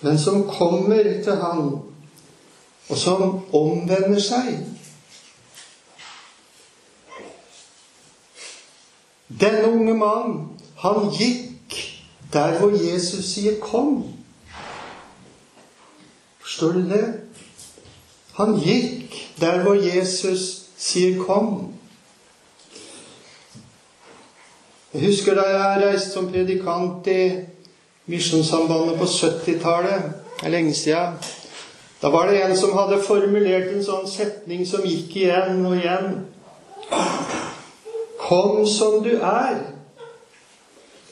men 0.00 0.18
som 0.18 0.44
kommer 0.46 1.02
til 1.24 1.42
Han, 1.42 1.80
og 2.90 2.96
som 2.98 3.40
omvender 3.56 4.22
seg 4.22 4.60
Denne 9.40 9.68
unge 9.72 9.94
mannen, 9.94 10.48
han 10.78 11.10
gikk 11.18 11.76
der 12.32 12.58
hvor 12.58 12.70
Jesus 12.70 13.24
sier 13.24 13.52
'kom'. 13.60 14.04
Forstår 16.40 16.72
du 16.72 16.80
det? 16.80 17.20
Han 18.34 18.54
gikk 18.60 19.14
der 19.40 19.62
hvor 19.62 19.74
Jesus 19.74 20.62
sier 20.76 21.24
'kom'. 21.24 21.72
Jeg 24.94 25.06
husker 25.06 25.34
da 25.34 25.42
jeg 25.42 25.82
reiste 25.86 26.10
som 26.10 26.28
predikant 26.28 27.06
i 27.06 27.30
Misjonssambandet 28.06 28.98
på 28.98 29.04
70-tallet. 29.04 30.02
Det 30.40 30.46
er 30.46 30.48
lenge 30.48 30.74
siden. 30.74 31.14
Da 32.02 32.08
var 32.08 32.30
det 32.30 32.44
en 32.44 32.56
som 32.56 32.78
hadde 32.78 33.02
formulert 33.06 33.70
en 33.72 33.84
sånn 33.84 34.08
setning 34.10 34.66
som 34.68 34.82
gikk 34.84 35.16
igjen 35.16 35.66
og 35.66 35.76
igjen. 35.76 36.26
Kom 38.28 38.66
som 38.66 39.02
du 39.02 39.16
er, 39.18 39.58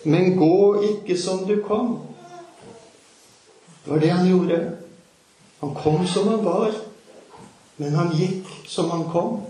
men 0.05 0.37
gå 0.39 0.83
ikke 0.83 1.19
som 1.19 1.45
du 1.49 1.57
kom. 1.67 1.99
Det 3.85 3.93
var 3.93 3.99
det 3.99 4.11
han 4.11 4.29
gjorde. 4.29 4.61
Han 5.61 5.75
kom 5.75 6.07
som 6.07 6.29
han 6.29 6.45
var, 6.45 6.71
men 7.77 7.95
han 7.95 8.13
gikk 8.17 8.47
som 8.69 8.91
han 8.91 9.05
kom. 9.13 9.41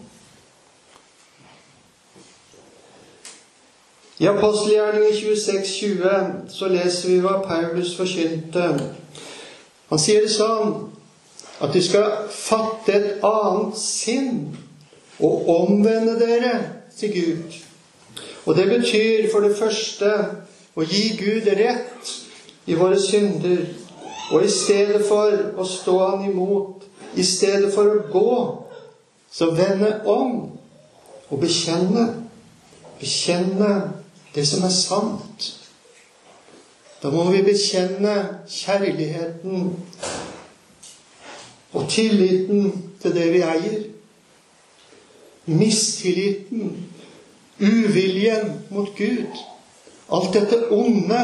I 4.18 4.26
apostelgjerningen 4.26 5.12
26,20 5.12 6.48
så 6.48 6.68
leser 6.68 7.08
vi 7.08 7.20
hva 7.24 7.38
Paulus 7.44 7.94
forkynte. 7.96 8.66
Han 9.88 10.00
sier 10.00 10.26
det 10.26 10.34
sånn 10.34 10.74
at 11.60 11.72
de 11.72 11.80
skal 11.84 12.28
fatte 12.32 12.92
et 12.96 13.24
annet 13.24 13.78
sinn 13.80 14.50
og 15.20 15.48
omvende 15.54 16.18
dere 16.20 16.79
til 17.00 17.12
Gud. 17.14 17.58
Og 18.46 18.56
det 18.56 18.68
betyr 18.68 19.30
for 19.32 19.44
det 19.44 19.56
første 19.58 20.12
å 20.76 20.86
gi 20.86 21.04
Gud 21.18 21.48
rett 21.56 22.14
i 22.66 22.76
våre 22.78 23.00
synder. 23.00 23.66
Og 24.30 24.44
i 24.44 24.50
stedet 24.50 25.02
for 25.08 25.34
å 25.58 25.66
stå 25.66 25.96
Han 25.98 26.28
imot, 26.30 26.84
i 27.16 27.24
stedet 27.26 27.72
for 27.74 27.90
å 27.90 28.02
gå, 28.12 28.34
så 29.30 29.50
vende 29.54 30.00
om 30.06 30.50
og 31.30 31.40
bekjenne. 31.40 32.06
Bekjenne 33.00 33.70
det 34.34 34.46
som 34.46 34.64
er 34.66 34.74
sant. 34.74 35.48
Da 37.02 37.10
må 37.10 37.24
vi 37.32 37.42
bekjenne 37.42 38.14
kjærligheten 38.50 39.70
og 41.72 41.88
tilliten 41.88 42.72
til 43.00 43.14
det 43.14 43.28
vi 43.32 43.40
eier. 43.46 43.80
Mistilliten, 45.46 46.89
uviljen 47.60 48.62
mot 48.68 48.90
Gud. 48.96 49.40
Alt 50.12 50.34
dette 50.34 50.70
onde. 50.72 51.20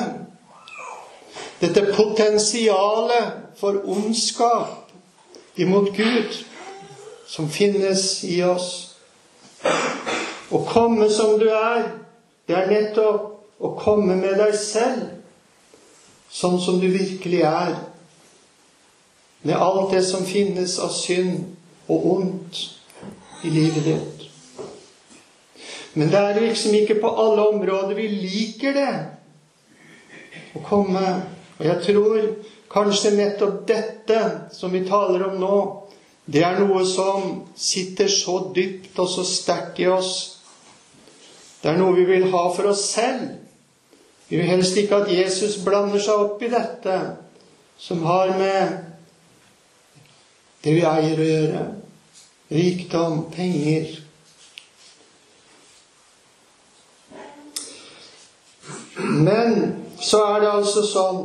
Dette 1.60 1.86
potensialet 1.96 3.32
for 3.56 3.80
ondskap 3.88 4.92
imot 5.56 5.96
Gud 5.96 6.44
som 7.26 7.48
finnes 7.48 8.24
i 8.24 8.42
oss. 8.44 8.96
Å 10.52 10.60
komme 10.68 11.08
som 11.10 11.38
du 11.40 11.48
er 11.50 11.88
det 12.46 12.54
er 12.54 12.70
nettopp 12.70 13.32
å 13.58 13.72
komme 13.78 14.14
med 14.18 14.36
deg 14.38 14.54
selv 14.54 15.08
sånn 16.30 16.58
som 16.62 16.78
du 16.80 16.86
virkelig 16.92 17.42
er. 17.48 17.74
Med 19.46 19.56
alt 19.56 19.92
det 19.94 20.02
som 20.06 20.26
finnes 20.26 20.76
av 20.82 20.92
synd 20.94 21.42
og 21.90 22.06
ondt 22.16 22.60
i 23.46 23.50
livet 23.50 23.84
ditt. 23.86 24.15
Men 25.96 26.12
det 26.12 26.20
er 26.20 26.40
liksom 26.42 26.76
ikke 26.76 26.98
på 27.00 27.10
alle 27.22 27.48
områder 27.54 27.96
vi 27.96 28.06
liker 28.12 28.76
det 28.76 28.92
å 30.56 30.62
komme. 30.66 31.04
Og 31.56 31.64
jeg 31.64 31.82
tror 31.86 32.30
kanskje 32.72 33.16
nettopp 33.16 33.62
dette 33.68 34.22
som 34.52 34.72
vi 34.74 34.84
taler 34.88 35.24
om 35.30 35.36
nå, 35.40 35.58
det 36.26 36.42
er 36.44 36.58
noe 36.60 36.82
som 36.88 37.44
sitter 37.56 38.10
så 38.12 38.40
dypt 38.54 38.98
og 39.00 39.08
så 39.08 39.24
sterkt 39.24 39.80
i 39.80 39.86
oss 39.88 40.14
det 41.66 41.72
er 41.72 41.80
noe 41.80 41.96
vi 41.96 42.04
vil 42.06 42.28
ha 42.30 42.40
for 42.54 42.68
oss 42.70 42.84
selv. 42.92 43.24
Vi 44.28 44.38
vil 44.38 44.46
helst 44.46 44.76
ikke 44.78 45.00
at 45.02 45.08
Jesus 45.10 45.56
blander 45.64 45.98
seg 45.98 46.20
opp 46.22 46.42
i 46.46 46.50
dette 46.52 46.98
som 47.82 48.04
har 48.06 48.30
med 48.38 48.76
det 50.62 50.74
vi 50.76 50.84
eier 50.86 51.18
å 51.18 51.26
gjøre. 51.26 51.64
Rikdom, 52.54 53.24
penger. 53.34 53.88
Men 58.96 59.74
så 60.00 60.22
er 60.24 60.40
det 60.40 60.52
altså 60.52 60.84
sånn 60.88 61.24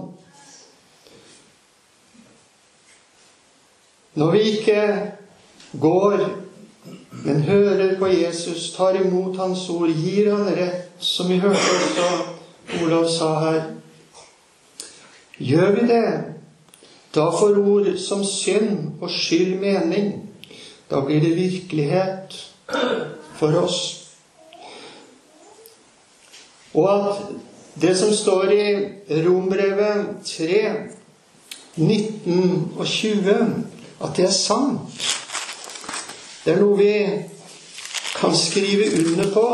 Når 4.20 4.32
vi 4.34 4.40
ikke 4.58 4.82
går 5.80 6.24
men 7.24 7.42
hører 7.42 8.00
på 8.00 8.08
Jesus, 8.08 8.74
tar 8.76 8.96
imot 8.96 9.38
Hans 9.38 9.70
ord, 9.70 9.90
gir 9.90 10.32
Han 10.34 10.48
rett, 10.56 10.92
som 11.00 11.30
vi 11.30 11.38
hørte 11.40 11.60
også 11.60 12.08
Olav 12.82 13.08
sa 13.12 13.30
her. 13.40 13.62
Gjør 15.38 15.72
vi 15.76 15.88
det, 15.90 16.06
da 17.16 17.28
får 17.36 17.60
ord 17.60 17.90
som 18.00 18.24
synd 18.26 19.02
og 19.02 19.10
skyld 19.12 19.58
mening. 19.60 20.14
Da 20.90 21.02
blir 21.06 21.22
det 21.22 21.36
virkelighet 21.36 22.38
for 23.40 23.58
oss. 23.64 23.80
Og 26.74 26.88
at 26.88 27.51
det 27.74 27.96
som 27.96 28.14
står 28.14 28.52
i 28.52 28.90
Rombrevet 29.26 30.06
3, 30.26 30.74
19 31.76 32.74
og 32.78 32.88
20, 32.88 33.36
at 34.04 34.18
det 34.18 34.26
er 34.26 34.36
sant. 34.36 35.06
Det 36.46 36.54
er 36.54 36.60
noe 36.60 36.78
vi 36.78 36.96
kan 38.18 38.36
skrive 38.36 38.90
under 39.06 39.32
på. 39.34 39.48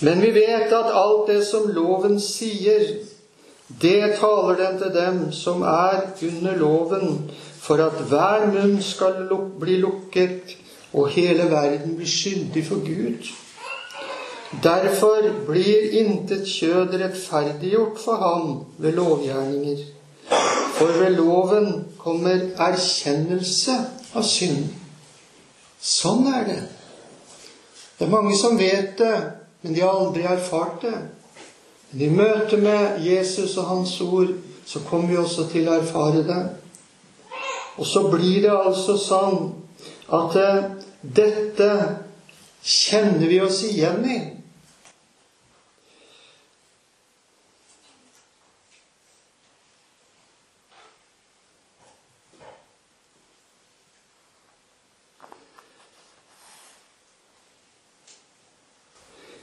Men 0.00 0.22
vi 0.24 0.30
vet 0.32 0.72
at 0.72 0.94
alt 0.96 1.28
det 1.28 1.42
som 1.44 1.68
loven 1.76 2.16
sier, 2.24 2.86
det 3.82 4.16
taler 4.18 4.56
den 4.58 4.78
til 4.80 4.94
dem 4.94 5.18
som 5.36 5.62
er 5.62 6.08
under 6.26 6.56
loven, 6.56 7.30
for 7.60 7.82
at 7.84 8.00
hver 8.08 8.48
munn 8.50 8.80
skal 8.82 9.28
bli 9.60 9.76
lukket, 9.82 10.56
og 10.92 11.08
hele 11.08 11.50
verden 11.50 11.96
blir 11.96 12.08
skyldig 12.08 12.64
for 12.66 12.82
Gud. 12.86 13.30
Derfor 14.62 15.22
blir 15.46 15.90
intet 16.00 16.48
kjød 16.48 16.96
rettferdiggjort 16.98 18.00
for 18.04 18.14
ham 18.14 18.64
ved 18.78 18.92
lovgjerninger. 18.92 19.84
For 20.74 20.86
ved 20.86 21.10
loven 21.16 21.86
kommer 21.98 22.40
erkjennelse 22.58 23.76
av 24.14 24.26
synd. 24.26 24.72
Sånn 25.80 26.26
er 26.26 26.44
det. 26.48 26.60
Det 27.98 28.08
er 28.08 28.12
mange 28.12 28.34
som 28.36 28.58
vet 28.58 28.98
det, 28.98 29.14
men 29.62 29.74
de 29.76 29.84
har 29.84 29.94
aldri 29.94 30.26
erfart 30.26 30.82
det. 30.82 30.96
Men 31.92 32.02
i 32.02 32.10
møte 32.16 32.56
med 32.56 33.04
Jesus 33.04 33.56
og 33.60 33.68
Hans 33.70 33.94
ord 34.00 34.34
så 34.66 34.82
kommer 34.88 35.08
vi 35.08 35.18
også 35.20 35.46
til 35.52 35.68
å 35.68 35.78
erfare 35.78 36.24
det. 36.26 36.42
Og 37.78 37.86
så 37.86 38.06
blir 38.10 38.42
det 38.44 38.52
altså 38.54 38.96
sånn 38.98 39.38
at 40.10 40.36
eh, 40.36 40.64
dette 41.00 41.70
kjenner 42.62 43.26
vi 43.26 43.40
oss 43.40 43.62
igjen 43.64 44.04
i. 44.04 44.18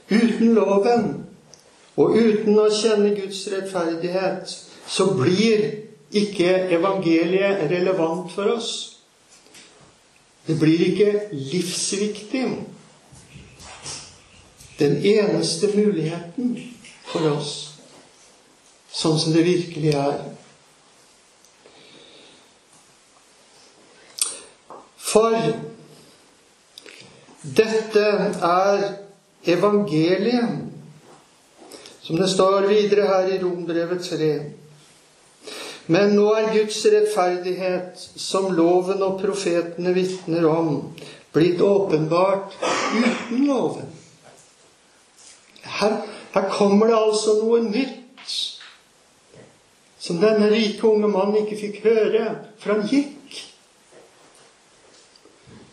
Uten 0.08 0.54
loven 0.56 1.08
og 1.98 2.14
uten 2.16 2.56
å 2.56 2.68
kjenne 2.72 3.10
Guds 3.16 3.42
rettferdighet, 3.52 4.46
så 4.88 5.10
blir 5.18 5.66
ikke 6.16 6.70
evangeliet 6.72 7.66
relevant 7.68 8.30
for 8.32 8.54
oss. 8.54 8.97
Det 10.48 10.56
blir 10.56 10.80
ikke 10.80 11.28
livsviktig. 11.32 12.44
Den 14.78 14.96
eneste 14.96 15.68
muligheten 15.74 16.54
for 17.10 17.26
oss, 17.34 17.50
sånn 18.94 19.18
som 19.20 19.34
det 19.34 19.42
virkelig 19.44 19.92
er. 19.92 20.22
For 25.08 25.36
dette 27.58 28.06
er 28.48 28.86
evangeliet, 29.52 30.64
som 32.06 32.16
det 32.16 32.30
står 32.32 32.70
videre 32.70 33.10
her 33.10 33.28
i 33.34 33.42
Rombrevet 33.42 34.08
3. 34.08 34.32
Men 35.88 36.12
nå 36.16 36.26
er 36.36 36.50
Guds 36.52 36.82
rettferdighet, 36.92 38.00
som 38.20 38.50
loven 38.52 39.00
og 39.04 39.20
profetene 39.22 39.94
vitner 39.96 40.44
om, 40.48 40.74
blitt 41.32 41.62
åpenbart 41.64 42.56
uten 42.60 43.46
loven. 43.48 43.86
Her, 45.78 45.94
her 46.34 46.48
kommer 46.52 46.90
det 46.90 46.98
altså 46.98 47.38
noe 47.40 47.62
nytt 47.64 48.34
som 49.98 50.20
denne 50.20 50.50
rike 50.52 50.84
unge 50.88 51.08
mannen 51.10 51.40
ikke 51.42 51.56
fikk 51.58 51.80
høre, 51.86 52.26
for 52.60 52.74
han 52.74 52.84
gikk. 52.88 53.38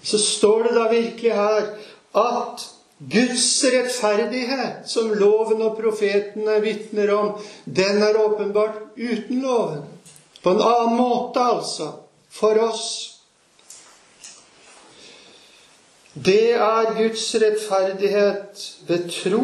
Så 0.05 0.19
står 0.21 0.67
det 0.67 0.73
da 0.77 0.85
virkelig 0.91 1.33
her 1.35 1.67
at 2.15 2.65
Guds 3.11 3.49
rettferdighet, 3.73 4.85
som 4.87 5.11
loven 5.19 5.59
og 5.65 5.75
profetene 5.75 6.55
vitner 6.63 7.11
om, 7.15 7.33
den 7.65 7.99
er 8.05 8.19
åpenbart 8.21 8.79
uten 8.95 9.43
loven. 9.43 9.83
På 10.45 10.51
en 10.53 10.61
annen 10.61 10.97
måte, 10.99 11.41
altså. 11.41 11.87
For 12.29 12.59
oss. 12.61 12.85
Det 16.13 16.51
er 16.53 16.91
Guds 16.93 17.23
rettferdighet 17.41 18.65
ved 18.87 19.07
tro 19.09 19.41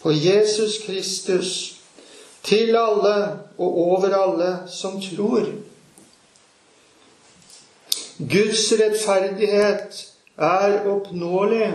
på 0.00 0.10
Jesus 0.10 0.78
Kristus 0.86 1.50
til 2.42 2.76
alle 2.76 3.16
og 3.58 3.78
over 3.78 4.14
alle 4.16 4.48
som 4.72 4.96
tror. 5.02 5.44
Guds 8.18 8.72
rettferdighet 8.80 10.06
er 10.38 10.88
oppnåelig 10.88 11.70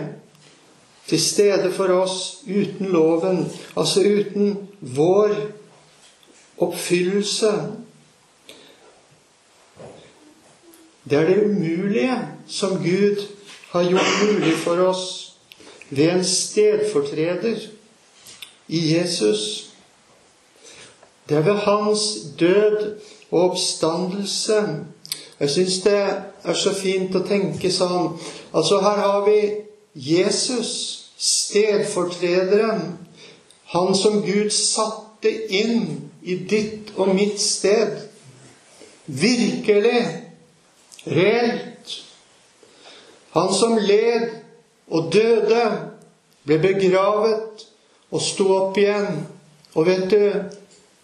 til 1.06 1.20
stede 1.20 1.72
for 1.72 1.94
oss 1.94 2.42
uten 2.48 2.90
loven, 2.90 3.44
altså 3.76 4.00
uten 4.00 4.68
vår 4.80 5.36
oppfyllelse. 6.58 7.52
Det 11.10 11.18
er 11.18 11.26
det 11.26 11.44
umulige 11.44 12.18
som 12.48 12.78
Gud 12.84 13.26
har 13.70 13.90
gjort 13.90 14.12
mulig 14.24 14.54
for 14.64 14.80
oss 14.88 15.36
ved 15.90 16.10
en 16.10 16.24
stedfortreder 16.24 17.56
i 18.68 18.94
Jesus. 18.96 19.70
Det 21.28 21.36
er 21.36 21.42
ved 21.42 21.54
hans 21.54 22.00
død 22.40 23.00
og 23.30 23.50
oppstandelse. 23.50 24.54
Jeg 25.40 25.50
syns 25.50 25.78
det 25.78 26.00
er 26.44 26.54
så 26.54 26.74
fint 26.74 27.16
å 27.16 27.24
tenke 27.26 27.70
sånn. 27.72 28.14
Altså, 28.54 28.80
her 28.80 29.00
har 29.02 29.24
vi 29.26 29.38
Jesus, 29.94 30.70
stedfortrederen, 31.18 32.98
han 33.74 33.94
som 33.94 34.22
Gud 34.22 34.50
satte 34.54 35.30
inn 35.48 36.10
i 36.22 36.36
ditt 36.50 36.92
og 36.96 37.14
mitt 37.14 37.40
sted. 37.40 37.98
Virkelig, 39.06 40.23
reelt. 41.06 41.94
Han 43.34 43.54
som 43.54 43.78
led 43.78 44.28
og 44.88 45.12
døde, 45.12 45.64
ble 46.44 46.58
begravet 46.60 47.64
og 48.12 48.22
sto 48.22 48.48
opp 48.52 48.78
igjen. 48.78 49.24
Og 49.74 49.86
vet 49.88 50.10
du, 50.12 50.24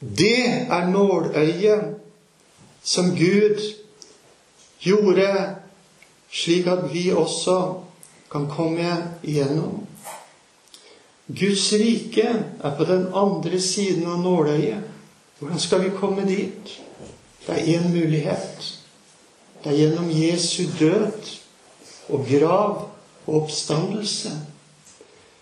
det 0.00 0.68
er 0.70 0.90
nåløyet 0.92 1.96
som 2.84 3.10
Gud 3.16 3.60
gjorde 4.80 5.30
slik 6.30 6.68
at 6.70 6.86
vi 6.92 7.10
også 7.12 7.56
kan 8.30 8.46
komme 8.48 8.92
igjennom. 9.22 9.86
Guds 11.26 11.72
rike 11.72 12.26
er 12.62 12.76
på 12.76 12.84
den 12.84 13.08
andre 13.14 13.60
siden 13.60 14.06
av 14.06 14.22
nåløyet. 14.22 14.86
Hvordan 15.38 15.58
skal 15.58 15.84
vi 15.84 15.96
komme 15.96 16.26
dit? 16.28 16.80
Det 17.46 17.56
er 17.56 17.78
én 17.78 17.88
mulighet. 17.88 18.79
Det 19.64 19.72
er 19.72 19.76
gjennom 19.76 20.10
Jesu 20.10 20.62
død 20.78 21.12
og 22.08 22.26
grav 22.30 22.90
og 23.26 23.42
oppstandelse. 23.42 24.30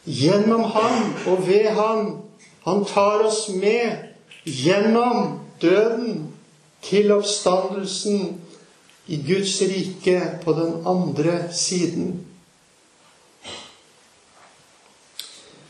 Gjennom 0.07 0.61
Han 0.61 1.13
og 1.27 1.47
ved 1.47 1.69
Han. 1.77 2.17
Han 2.65 2.85
tar 2.85 3.23
oss 3.27 3.49
med 3.49 3.97
gjennom 4.45 5.39
døden 5.63 6.35
til 6.83 7.13
oppstandelsen 7.13 8.41
i 9.07 9.23
Guds 9.29 9.63
rike 9.63 10.23
på 10.43 10.53
den 10.53 10.75
andre 10.87 11.53
siden. 11.53 12.25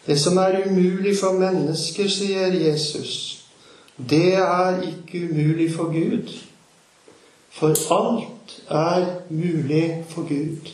Det 0.06 0.20
som 0.20 0.36
er 0.36 0.62
umulig 0.66 1.18
for 1.20 1.36
mennesker, 1.36 2.08
sier 2.08 2.54
Jesus, 2.56 3.44
det 4.10 4.34
er 4.34 4.80
ikke 4.80 5.28
umulig 5.28 5.68
for 5.74 5.92
Gud. 5.92 6.32
For 7.52 7.76
alt 7.92 8.37
er 8.70 9.06
mulig 9.30 10.04
for 10.08 10.22
Gud. 10.28 10.70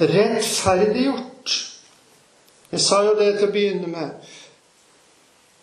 Rettferdiggjort. 0.00 1.78
Jeg 2.72 2.80
sa 2.80 3.02
jo 3.02 3.14
det 3.18 3.32
til 3.38 3.48
å 3.48 3.52
begynne 3.52 3.90
med. 3.90 4.10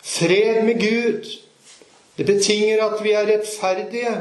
Fred 0.04 0.64
med 0.66 0.80
Gud. 0.80 1.28
Det 2.16 2.26
betinger 2.26 2.82
at 2.84 3.04
vi 3.04 3.12
er 3.12 3.28
rettferdige. 3.30 4.16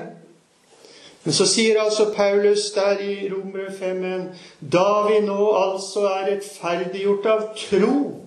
Men 1.25 1.33
så 1.33 1.47
sier 1.49 1.81
altså 1.81 2.11
Paulus 2.13 2.69
der 2.75 2.99
i 3.01 3.29
Romere 3.31 3.71
5.1.: 3.73 4.27
Da 4.61 5.07
vi 5.07 5.19
nå 5.25 5.51
altså 5.57 6.05
er 6.05 6.29
rettferdiggjort 6.29 7.25
av 7.25 7.47
tro, 7.57 8.21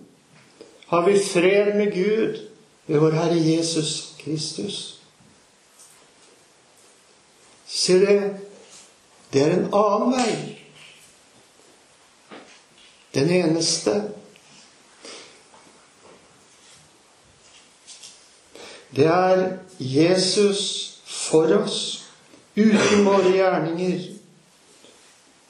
har 0.89 1.05
vi 1.07 1.19
fred 1.19 1.75
med 1.77 1.93
Gud 1.95 2.41
ved 2.87 2.99
vår 2.99 3.11
Herre 3.11 3.39
Jesus 3.39 4.08
Kristus. 4.19 5.01
Ser 7.67 7.99
dere? 8.07 8.31
Det 9.33 9.43
er 9.43 9.53
en 9.53 9.69
annen 9.77 10.15
vei. 10.17 10.59
Den 13.15 13.31
eneste. 13.31 13.95
Det 18.97 19.07
er 19.07 19.59
Jesus 19.79 20.63
for 21.07 21.53
oss 21.61 21.81
uten 22.57 23.05
våre 23.05 23.31
gjerninger, 23.31 24.01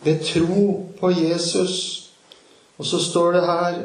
ved 0.04 0.24
tro 0.26 0.64
på 1.00 1.10
Jesus. 1.10 1.76
Og 2.78 2.86
så 2.86 2.98
står 3.04 3.32
det 3.32 3.46
her 3.46 3.78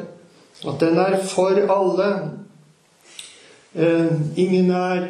at 0.68 0.80
den 0.80 0.98
er 0.98 1.22
for 1.26 1.54
alle. 1.78 2.10
Eh, 3.74 4.12
ingen 4.36 4.70
er 4.70 5.08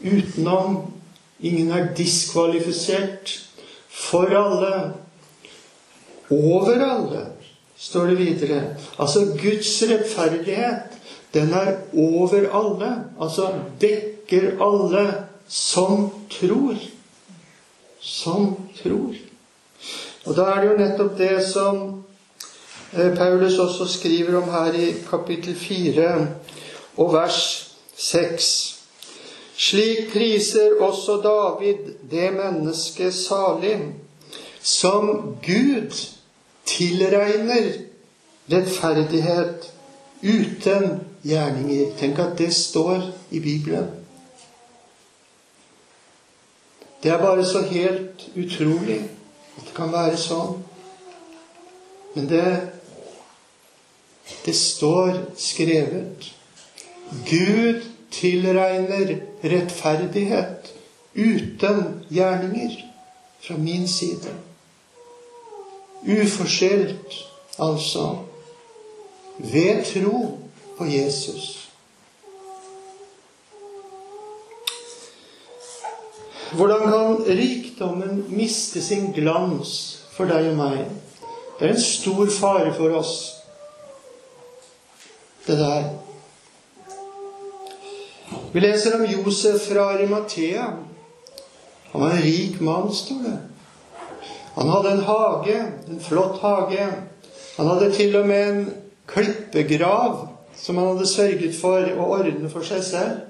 utenom. 0.00 0.92
Ingen 1.40 1.70
er 1.70 1.94
diskvalifisert. 1.96 3.40
For 3.88 4.26
alle. 4.36 4.92
Over 6.30 6.80
alle, 6.84 7.26
står 7.76 8.06
det 8.06 8.18
videre. 8.18 8.62
Altså 8.98 9.20
Guds 9.42 9.82
rettferdighet, 9.90 10.98
den 11.34 11.52
er 11.52 11.76
over 11.92 12.48
alle. 12.50 13.04
Altså 13.20 13.52
dekker 13.80 14.56
alle 14.64 15.04
som 15.48 16.10
tror 16.30 16.74
som 18.04 18.56
tror. 18.82 19.14
Og 20.24 20.36
da 20.36 20.48
er 20.52 20.60
det 20.60 20.70
jo 20.70 20.80
nettopp 20.80 21.14
det 21.18 21.36
som 21.48 21.78
eh, 22.92 23.12
Paulus 23.16 23.58
også 23.58 23.88
skriver 23.88 24.36
om 24.40 24.50
her 24.52 24.76
i 24.76 24.90
kapittel 25.08 25.56
4 25.56 26.10
og 26.96 27.12
vers 27.12 27.73
6. 28.04 28.80
Slik 29.56 30.12
priser 30.12 30.80
også 30.80 31.20
David 31.22 31.94
det 32.10 32.32
mennesket 32.34 33.14
salig 33.14 33.78
som 34.60 35.36
Gud 35.46 35.92
tilregner 36.66 37.72
rettferdighet 38.52 39.70
uten 40.22 41.00
gjerninger. 41.22 41.92
Tenk 41.98 42.18
at 42.18 42.38
det 42.38 42.50
står 42.54 43.10
i 43.30 43.40
Bibelen. 43.40 43.90
Det 47.02 47.12
er 47.12 47.18
bare 47.18 47.44
så 47.44 47.60
helt 47.60 48.28
utrolig 48.36 49.00
at 49.56 49.64
det 49.64 49.74
kan 49.76 49.92
være 49.92 50.16
sånn. 50.16 50.62
Men 52.14 52.28
det, 52.30 52.46
det 54.46 54.56
står 54.56 55.18
skrevet. 55.36 56.30
Gud 57.28 57.93
tilregner 58.14 59.16
rettferdighet 59.42 60.72
uten 61.14 62.04
gjerninger 62.08 62.76
fra 63.40 63.56
min 63.56 63.88
side. 63.88 64.34
Uforskjelt, 66.04 67.14
altså. 67.58 68.18
Ved 69.38 69.84
tro 69.84 70.38
på 70.78 70.86
Jesus. 70.86 71.64
Hvordan 76.54 76.80
kan 76.80 77.36
rikdommen 77.38 78.26
miste 78.28 78.82
sin 78.82 79.12
glans 79.12 80.04
for 80.14 80.30
deg 80.30 80.52
og 80.52 80.58
meg? 80.60 80.84
Det 81.58 81.66
er 81.66 81.74
en 81.74 81.82
stor 81.82 82.30
fare 82.30 82.70
for 82.74 82.94
oss, 82.94 83.14
det 85.46 85.58
der. 85.58 86.03
Vi 88.54 88.60
leser 88.60 88.94
om 88.94 89.06
Josef 89.06 89.62
fra 89.68 89.84
Arimathea. 89.84 90.72
Han 91.92 92.02
var 92.02 92.10
en 92.10 92.22
rik 92.22 92.60
mann, 92.60 92.92
står 92.94 93.22
det. 93.22 93.38
Han 94.54 94.68
hadde 94.68 94.90
en 94.90 95.00
hage, 95.00 95.64
en 95.88 96.00
flott 96.00 96.38
hage. 96.40 96.92
Han 97.56 97.66
hadde 97.66 97.92
til 97.92 98.14
og 98.16 98.28
med 98.28 98.48
en 98.48 98.68
klippegrav 99.10 100.28
som 100.56 100.78
han 100.78 100.86
hadde 100.92 101.06
sørget 101.06 101.56
for 101.58 101.82
å 101.96 102.06
ordne 102.14 102.52
for 102.52 102.62
seg 102.62 102.84
selv. 102.86 103.24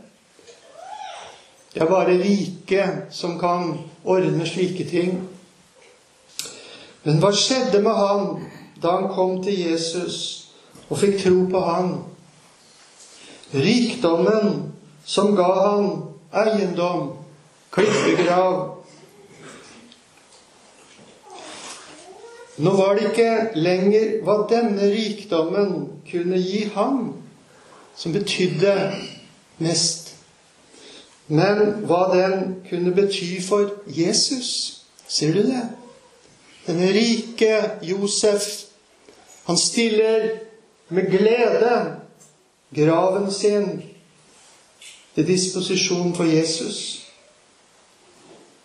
Det 1.73 1.81
er 1.81 1.89
bare 1.89 2.19
rike 2.21 2.91
som 3.09 3.39
kan 3.41 3.79
ordne 4.05 4.45
slike 4.45 4.85
ting. 4.93 5.17
Men 7.09 7.25
hva 7.25 7.33
skjedde 7.33 7.81
med 7.81 7.97
han 7.97 8.29
da 8.77 8.99
han 8.99 9.09
kom 9.17 9.41
til 9.41 9.57
Jesus 9.71 10.21
og 10.91 11.01
fikk 11.01 11.17
tro 11.25 11.49
på 11.49 11.65
han? 11.65 11.93
Rikdommen 13.57 14.74
som 15.05 15.35
ga 15.37 15.49
han 15.61 15.91
eiendom, 16.33 17.13
klippegrav 17.75 18.75
Nå 22.57 22.71
var 22.71 22.95
det 22.95 23.09
ikke 23.11 23.31
lenger 23.59 24.21
hva 24.23 24.37
denne 24.47 24.87
rikdommen 24.93 25.73
kunne 26.07 26.39
gi 26.39 26.69
ham, 26.77 27.09
som 27.99 28.15
betydde 28.15 28.75
mest, 29.59 30.13
men 31.27 31.81
hva 31.89 32.05
den 32.13 32.61
kunne 32.69 32.93
bety 32.95 33.41
for 33.43 33.73
Jesus. 33.91 34.85
Ser 35.09 35.35
du 35.35 35.43
det? 35.49 35.65
Denne 36.69 36.93
rike 36.95 37.59
Josef, 37.83 38.47
han 39.51 39.59
stiller 39.59 40.29
med 40.95 41.11
glede 41.11 41.75
graven 42.75 43.33
sin 43.33 43.83
til 45.15 45.27
disposisjon 45.27 46.15
for 46.17 46.29
Jesus. 46.29 46.79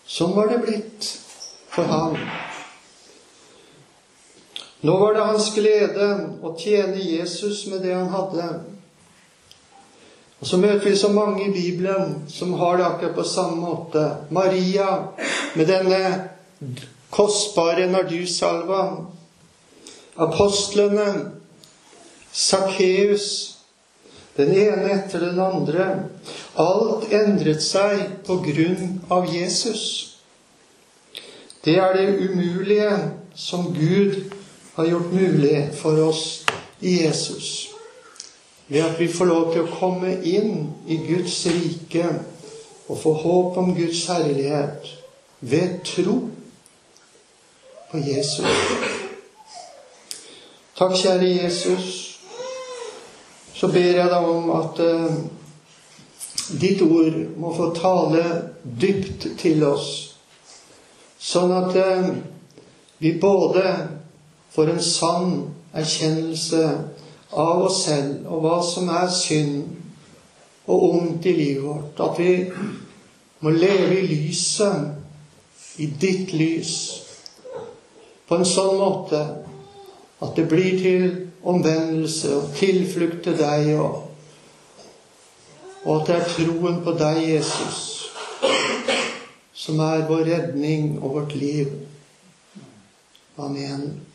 Sånn 0.09 0.33
var 0.33 0.49
det 0.49 0.61
blitt 0.65 1.09
for 1.69 1.85
ham. 1.89 2.17
Nå 4.81 4.95
var 4.97 5.13
det 5.13 5.27
hans 5.27 5.49
glede 5.53 6.07
å 6.41 6.53
tjene 6.57 7.01
Jesus 7.03 7.65
med 7.69 7.83
det 7.83 7.93
han 7.93 8.09
hadde. 8.13 8.47
Og 10.39 10.47
så 10.47 10.57
møter 10.57 10.85
vi 10.87 10.95
så 10.95 11.11
mange 11.11 11.49
i 11.49 11.51
Bibelen 11.51 12.21
som 12.31 12.53
har 12.61 12.79
det 12.79 12.85
akkurat 12.87 13.15
på 13.17 13.27
samme 13.27 13.59
måte. 13.59 14.05
Maria 14.31 14.87
med 15.59 15.67
denne 15.67 16.29
kostbare 17.11 17.89
nardussalva. 17.91 18.83
Apostlene. 20.15 21.09
Sakkeus. 22.31 23.58
Den 24.39 24.53
ene 24.55 24.91
etter 24.93 25.19
den 25.19 25.39
andre. 25.43 25.85
Alt 26.55 27.11
endret 27.11 27.63
seg 27.63 28.05
på 28.23 28.39
grunn 28.45 29.01
av 29.11 29.27
Jesus. 29.27 29.83
Det 31.65 31.75
er 31.75 31.97
det 31.97 32.21
umulige 32.23 32.93
som 33.35 33.73
Gud 33.75 34.31
har 34.77 34.87
gjort 34.87 35.11
mulig 35.11 35.69
for 35.75 35.99
oss 36.07 36.45
i 36.79 37.01
Jesus. 37.01 37.67
Ved 38.67 38.85
at 38.85 38.99
vi 38.99 39.07
får 39.11 39.27
lov 39.27 39.51
til 39.53 39.65
å 39.65 39.75
komme 39.79 40.13
inn 40.23 40.69
i 40.87 41.01
Guds 41.03 41.41
rike 41.51 42.05
og 42.87 42.99
få 43.01 43.13
håp 43.19 43.57
om 43.59 43.73
Guds 43.75 44.05
herlighet 44.07 44.87
ved 45.39 45.81
tro 45.83 46.19
på 47.91 47.97
Jesus. 48.07 48.45
Takk, 50.79 50.95
kjære 50.95 51.33
Jesus. 51.43 52.08
Så 53.59 53.67
ber 53.67 53.97
jeg 53.97 54.07
deg 54.07 54.23
om 54.23 54.51
at 54.55 54.77
eh, 54.79 55.15
ditt 56.61 56.79
ord 56.85 57.17
må 57.35 57.51
få 57.57 57.73
tale 57.75 58.23
dypt 58.63 59.25
til 59.41 59.65
oss, 59.67 59.89
sånn 61.19 61.51
at 61.57 61.75
eh, 61.75 62.07
vi 63.03 63.17
både 63.19 63.65
får 64.55 64.71
en 64.71 64.81
sann 64.83 65.33
erkjennelse 65.75 66.63
av 67.35 67.65
oss 67.67 67.83
selv 67.89 68.31
og 68.31 68.45
hva 68.45 68.55
som 68.63 68.87
er 68.95 69.11
synd 69.11 69.75
og 70.69 70.85
ondt 70.93 71.27
i 71.27 71.35
livet 71.35 71.67
vårt. 71.67 71.99
At 71.99 72.19
vi 72.19 72.31
må 73.43 73.53
leve 73.53 73.99
i 73.99 74.07
lyset, 74.07 74.95
i 75.83 75.91
ditt 75.99 76.31
lys, 76.31 76.73
på 78.27 78.39
en 78.39 78.47
sånn 78.47 78.79
måte 78.79 79.19
at 80.19 80.35
det 80.37 80.47
blir 80.47 80.79
til 80.79 81.05
omvendelse 81.43 82.35
og 82.35 82.51
tilflukt 82.55 83.23
til 83.23 83.37
deg, 83.39 83.71
og, 83.79 84.03
og 85.85 86.01
at 86.01 86.07
det 86.07 86.17
er 86.17 86.27
troen 86.33 86.81
på 86.83 86.95
deg, 86.99 87.21
Jesus, 87.35 87.85
som 89.53 89.79
er 89.83 90.07
vår 90.09 90.27
redning 90.27 90.97
og 91.03 91.15
vårt 91.19 91.35
liv. 91.35 91.71
Amen. 93.39 94.08